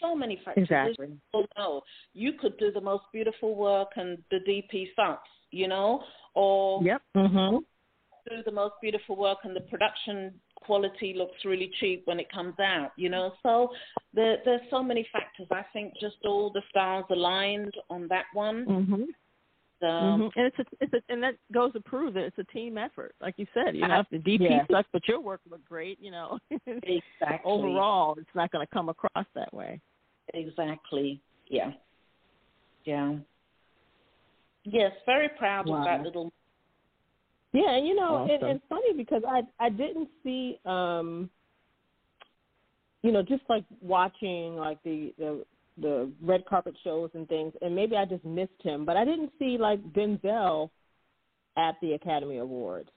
[0.00, 0.64] So many factors.
[0.64, 1.08] Exactly.
[1.34, 1.82] Oh no,
[2.14, 6.02] you could do the most beautiful work and the DP sucks, you know,
[6.34, 7.02] or yep.
[7.16, 7.56] Mm-hmm.
[8.28, 12.58] do the most beautiful work and the production quality looks really cheap when it comes
[12.60, 13.32] out, you know.
[13.42, 13.70] So
[14.12, 15.46] there, there's so many factors.
[15.50, 18.66] I think just all the stars aligned on that one.
[18.66, 19.06] Mhm.
[19.80, 20.32] Um, Mhm.
[20.34, 23.14] And it's a, it's a, and that goes to prove that it's a team effort.
[23.20, 24.66] Like you said, you know, if the DP Yeah.
[24.70, 26.38] sucks, but your work looked great, you know.
[26.66, 27.40] Exactly.
[27.44, 29.80] Overall, it's not going to come across that way.
[30.34, 31.20] Exactly.
[31.46, 31.72] Yeah.
[32.84, 33.18] Yeah.
[34.64, 35.78] Yes, very proud Wow.
[35.78, 36.32] of that little.
[37.52, 41.30] Yeah, and you know, it, it's funny because I I didn't see um
[43.02, 45.44] you know, just like watching like the the
[45.80, 49.32] the red carpet shows and things and maybe I just missed him, but I didn't
[49.38, 50.70] see like Denzel
[51.56, 52.90] at the Academy Awards.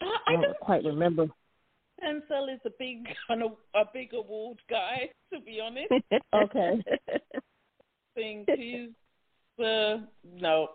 [0.00, 1.26] I, I I don't don't quite remember.
[2.04, 5.92] Denzel is a big kind of a big award guy, to be honest.
[6.34, 6.82] Okay.
[8.16, 8.88] think he's
[9.64, 10.70] uh, no,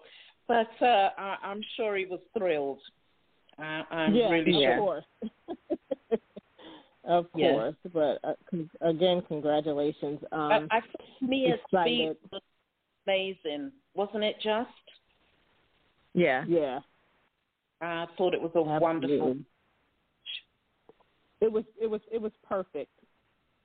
[0.51, 2.79] but uh, I, I'm sure he was thrilled.
[3.57, 4.77] I, I'm yeah, really of sure.
[4.77, 5.05] course.
[7.03, 7.51] of Yes.
[7.51, 10.19] course, but uh, con- again, congratulations.
[10.31, 12.17] Um, I, I thought Mia's excited.
[12.17, 12.41] speech was
[13.07, 14.35] amazing, wasn't it?
[14.43, 14.69] Just
[16.13, 16.43] yeah.
[16.47, 16.79] yeah,
[17.81, 19.37] I thought it was a wonderful.
[21.39, 22.91] It was it was it was perfect.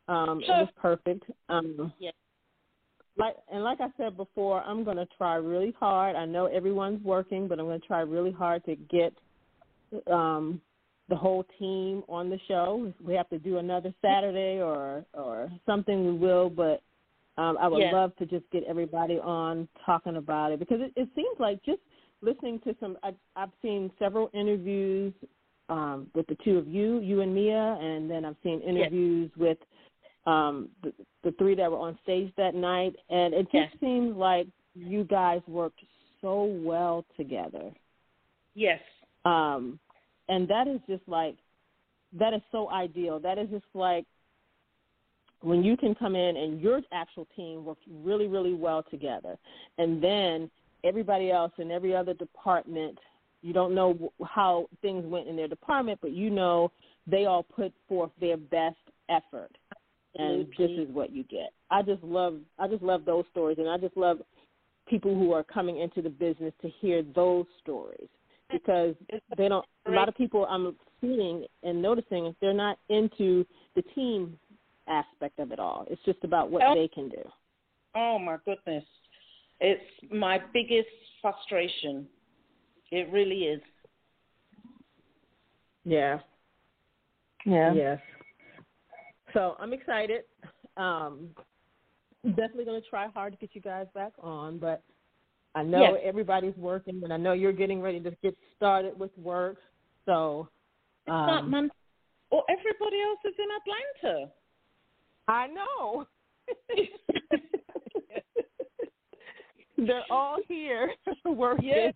[0.08, 0.56] Um, Sure.
[0.56, 1.24] It was perfect.
[1.48, 2.10] Um, Yeah.
[3.18, 6.16] Like and like I said before, I'm going to try really hard.
[6.16, 9.14] I know everyone's working, but I'm going to try really hard to get
[10.12, 10.60] um,
[11.08, 12.92] the whole team on the show.
[12.98, 16.50] If we have to do another Saturday or or something, we will.
[16.50, 16.82] But
[17.38, 21.08] um, I would love to just get everybody on talking about it because it, it
[21.14, 21.80] seems like just
[22.22, 22.98] listening to some.
[23.02, 25.12] I've, I've seen several interviews
[25.68, 29.58] um, with the two of you, you and Mia, and then I've seen interviews with
[30.26, 33.76] um, the, the three that were on stage that night, and it just Yes.
[33.80, 35.80] seems like you guys worked
[36.20, 37.72] so well together.
[38.54, 38.80] Yes.
[39.24, 39.78] Um,
[40.28, 41.36] and that is just like
[42.18, 43.18] that is so ideal.
[43.20, 44.04] That is just like
[45.42, 49.36] when you can come in and your actual team works really, really well together,
[49.78, 50.50] and then
[50.84, 52.98] everybody else in every other department,
[53.42, 56.70] you don't know how things went in their department, but you know
[57.06, 58.76] they all put forth their best
[59.08, 59.50] effort,
[60.18, 60.62] and mm-hmm.
[60.62, 61.50] this is what you get.
[61.70, 64.18] I just love, I just love those stories, and I just love
[64.88, 68.08] people who are coming into the business to hear those stories
[68.50, 68.94] because
[69.36, 69.64] they don't.
[69.86, 73.44] A lot of people I'm seeing and noticing they're not into
[73.74, 74.38] the team
[74.88, 75.86] aspect of it all.
[75.90, 76.74] It's just about what Oh.
[76.74, 77.22] they can do.
[77.94, 78.84] Oh my goodness,
[79.60, 80.88] it's my biggest
[81.20, 82.08] frustration.
[82.92, 83.60] It really is.
[85.84, 86.20] Yeah.
[87.44, 87.72] Yeah.
[87.72, 88.00] Yes.
[89.36, 90.22] So I'm excited.
[90.78, 91.28] Um,
[92.24, 94.82] definitely going to try hard to get you guys back on, but
[95.54, 96.00] I know Yes.
[96.04, 99.58] everybody's working, and I know you're getting ready to get started with work.
[100.06, 100.48] So
[101.02, 101.70] It's not um, Mon-
[102.30, 103.48] or everybody else is in
[104.08, 104.32] Atlanta.
[105.28, 106.06] I know.
[109.86, 110.94] They're all here
[111.26, 111.68] working.
[111.68, 111.92] Yes.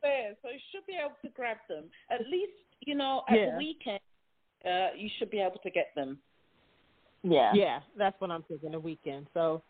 [0.00, 1.90] There, so you should be able to grab them.
[2.10, 3.50] At least, you know, at Yeah.
[3.50, 4.00] the weekend,
[4.64, 6.18] uh, you should be able to get them.
[7.22, 7.52] Yeah.
[7.54, 8.72] Yeah, that's what I'm thinking.
[8.72, 9.26] The weekend.
[9.34, 9.62] So,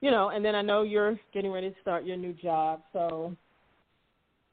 [0.00, 2.82] you know, and then I know you're getting ready to start your new job.
[2.92, 3.36] So,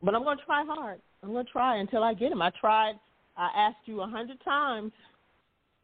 [0.02, 1.00] but I'm going to try hard.
[1.24, 2.42] I'm going to try until I get him.
[2.42, 2.96] I tried.
[3.38, 4.92] I asked you a hundred times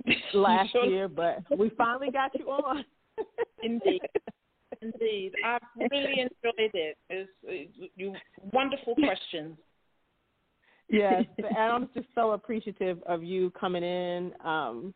[0.33, 2.83] last year, but we finally got you on.
[3.63, 4.01] Indeed.
[4.81, 5.61] Indeed, I've
[5.91, 6.97] really enjoyed it.
[7.09, 8.13] It's, it's you
[8.53, 9.57] wonderful questions.
[10.89, 14.93] yes, and I'm just so appreciative of you coming in, um,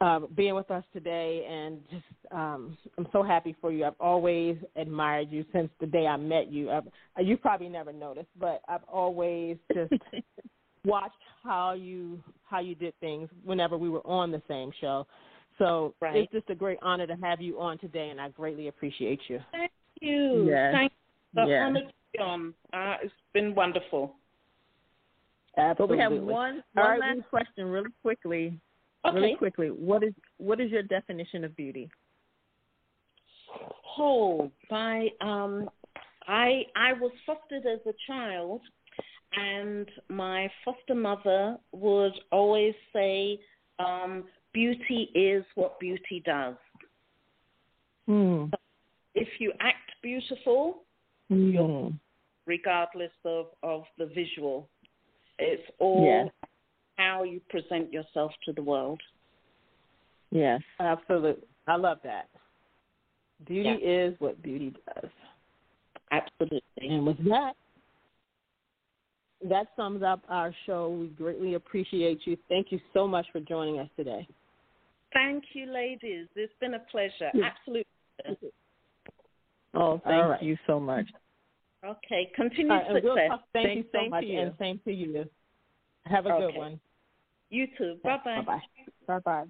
[0.00, 3.84] uh, being with us today, and just um, I'm so happy for you.
[3.84, 6.70] I've always admired you since the day I met you.
[6.70, 6.84] I've,
[7.24, 9.92] you probably never noticed, but I've always just
[10.84, 15.06] watched how you how you did things whenever we were on the same show.
[15.58, 16.16] So Right.
[16.16, 19.40] it's just a great honor to have you on today, and I greatly appreciate you.
[19.52, 19.70] Thank
[20.02, 20.44] you.
[20.50, 20.74] Yes.
[20.74, 21.42] Thank you.
[21.42, 21.62] The Yes.
[21.64, 22.54] honor to be on.
[22.74, 24.14] Uh, it's been wonderful.
[25.54, 25.96] But Absolutely.
[25.96, 28.60] we have one one right, last we- question, really quickly.
[29.04, 29.16] Okay.
[29.16, 29.68] Really quickly.
[29.68, 31.88] What is what is your definition of beauty?
[33.98, 35.70] Oh, by um,
[36.26, 38.60] I I was fostered as a child,
[39.36, 43.38] and my foster mother would always say,
[43.78, 46.56] um, "Beauty is what beauty does.
[48.06, 48.46] Hmm.
[49.14, 50.82] If you act beautiful,
[51.28, 51.90] Hmm.
[52.46, 54.68] regardless of of the visual,
[55.38, 56.32] it's all Yes.
[56.96, 59.00] How you present yourself to the world."
[60.30, 60.60] Yes.
[60.80, 61.46] Absolutely.
[61.66, 62.28] I love that.
[63.46, 64.08] Beauty Yeah.
[64.08, 65.10] is what beauty does.
[66.10, 66.88] Absolutely.
[66.88, 67.54] And with that,
[69.42, 70.90] that sums up our show.
[70.90, 72.36] We greatly appreciate you.
[72.48, 74.26] Thank you so much for joining us today.
[75.12, 76.26] Thank you, ladies.
[76.34, 77.30] It's been a pleasure.
[77.42, 77.84] Absolutely.
[79.74, 80.42] Oh, thank right.
[80.42, 81.06] you so much.
[81.84, 83.02] Okay, continue right, success.
[83.04, 84.40] We'll talk, thank Thanks, you so much, you.
[84.40, 85.24] and same to you.
[86.06, 86.46] Have a okay.
[86.46, 86.80] good one.
[87.50, 87.96] You too.
[88.02, 88.42] Bye bye.
[88.42, 88.60] Bye bye.
[89.06, 89.44] Bye bye.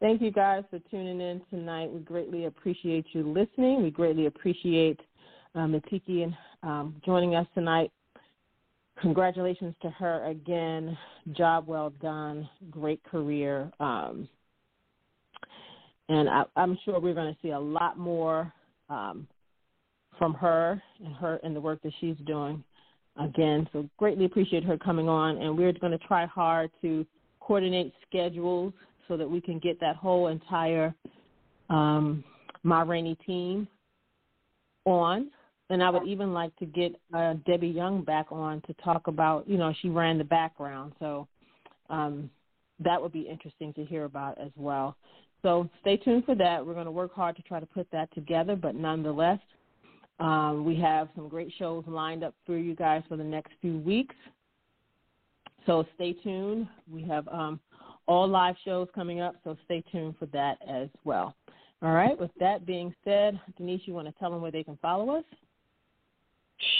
[0.00, 1.90] Thank you guys for tuning in tonight.
[1.90, 3.82] We greatly appreciate you listening.
[3.82, 4.98] We greatly appreciate
[5.54, 7.92] um, Matiki and um, joining us tonight.
[9.00, 10.98] Congratulations to her again.
[11.32, 12.48] Job well done.
[12.70, 13.70] Great career.
[13.78, 14.28] Um,
[16.08, 18.52] and I, am sure we're going to see a lot more
[18.90, 19.26] um,
[20.18, 22.62] from her and her and the work that she's doing
[23.16, 23.68] again.
[23.72, 27.06] So greatly appreciate her coming on, and we're going to try hard to
[27.40, 28.72] coordinate schedules
[29.08, 30.94] so that we can get that whole entire
[31.68, 32.24] um,
[32.62, 33.66] Ma Rainey team
[34.84, 35.30] on.
[35.70, 39.48] And I would even like to get uh, Debbie Young back on to talk about,
[39.48, 40.92] you know, she ran the background.
[40.98, 41.26] So
[41.88, 42.30] um,
[42.80, 44.96] that would be interesting to hear about as well.
[45.40, 46.64] So stay tuned for that.
[46.64, 49.38] We're going to work hard to try to put that together, but nonetheless,
[50.22, 53.78] um, we have some great shows lined up for you guys for the next few
[53.78, 54.14] weeks.
[55.66, 56.68] So stay tuned.
[56.88, 57.58] We have um,
[58.06, 61.34] all live shows coming up, so stay tuned for that as well.
[61.82, 64.78] All right, with that being said, Denise, you want to tell them where they can
[64.80, 65.24] follow us?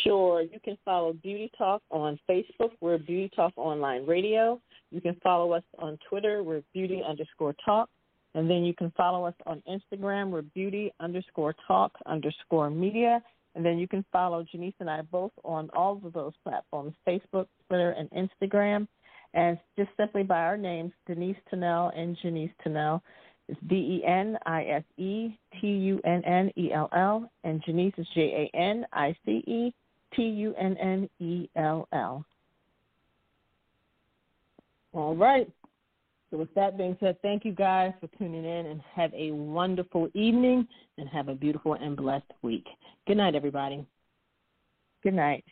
[0.05, 0.43] Sure.
[0.43, 2.70] You can follow Beauty Talk on Facebook.
[2.80, 4.61] We're Beauty Talk Online Radio.
[4.93, 6.45] You can follow us on Twitter.
[6.45, 7.88] We're Beauty underscore Talk.
[8.35, 10.30] And then you can follow us on Instagram.
[10.30, 13.22] We're Beauty underscore Talk underscore Media.
[13.55, 17.47] And then you can follow Janice and I both on all of those platforms Facebook,
[17.68, 18.89] Twitter, and Instagram.
[19.35, 23.01] And just simply by our names, Denise Tunnell and Janice Tunnell.
[23.49, 27.30] It's D E N I S E T U N N E L L.
[27.45, 29.74] And Janice is J A N I C E
[30.14, 32.24] T U N N E L L.
[34.93, 35.51] All right.
[36.33, 40.09] So, with that being said, thank you guys for tuning in and have a wonderful
[40.14, 40.66] evening
[40.97, 42.66] and have a beautiful and blessed week.
[43.07, 43.85] Good night, everybody.
[45.03, 45.45] Good night.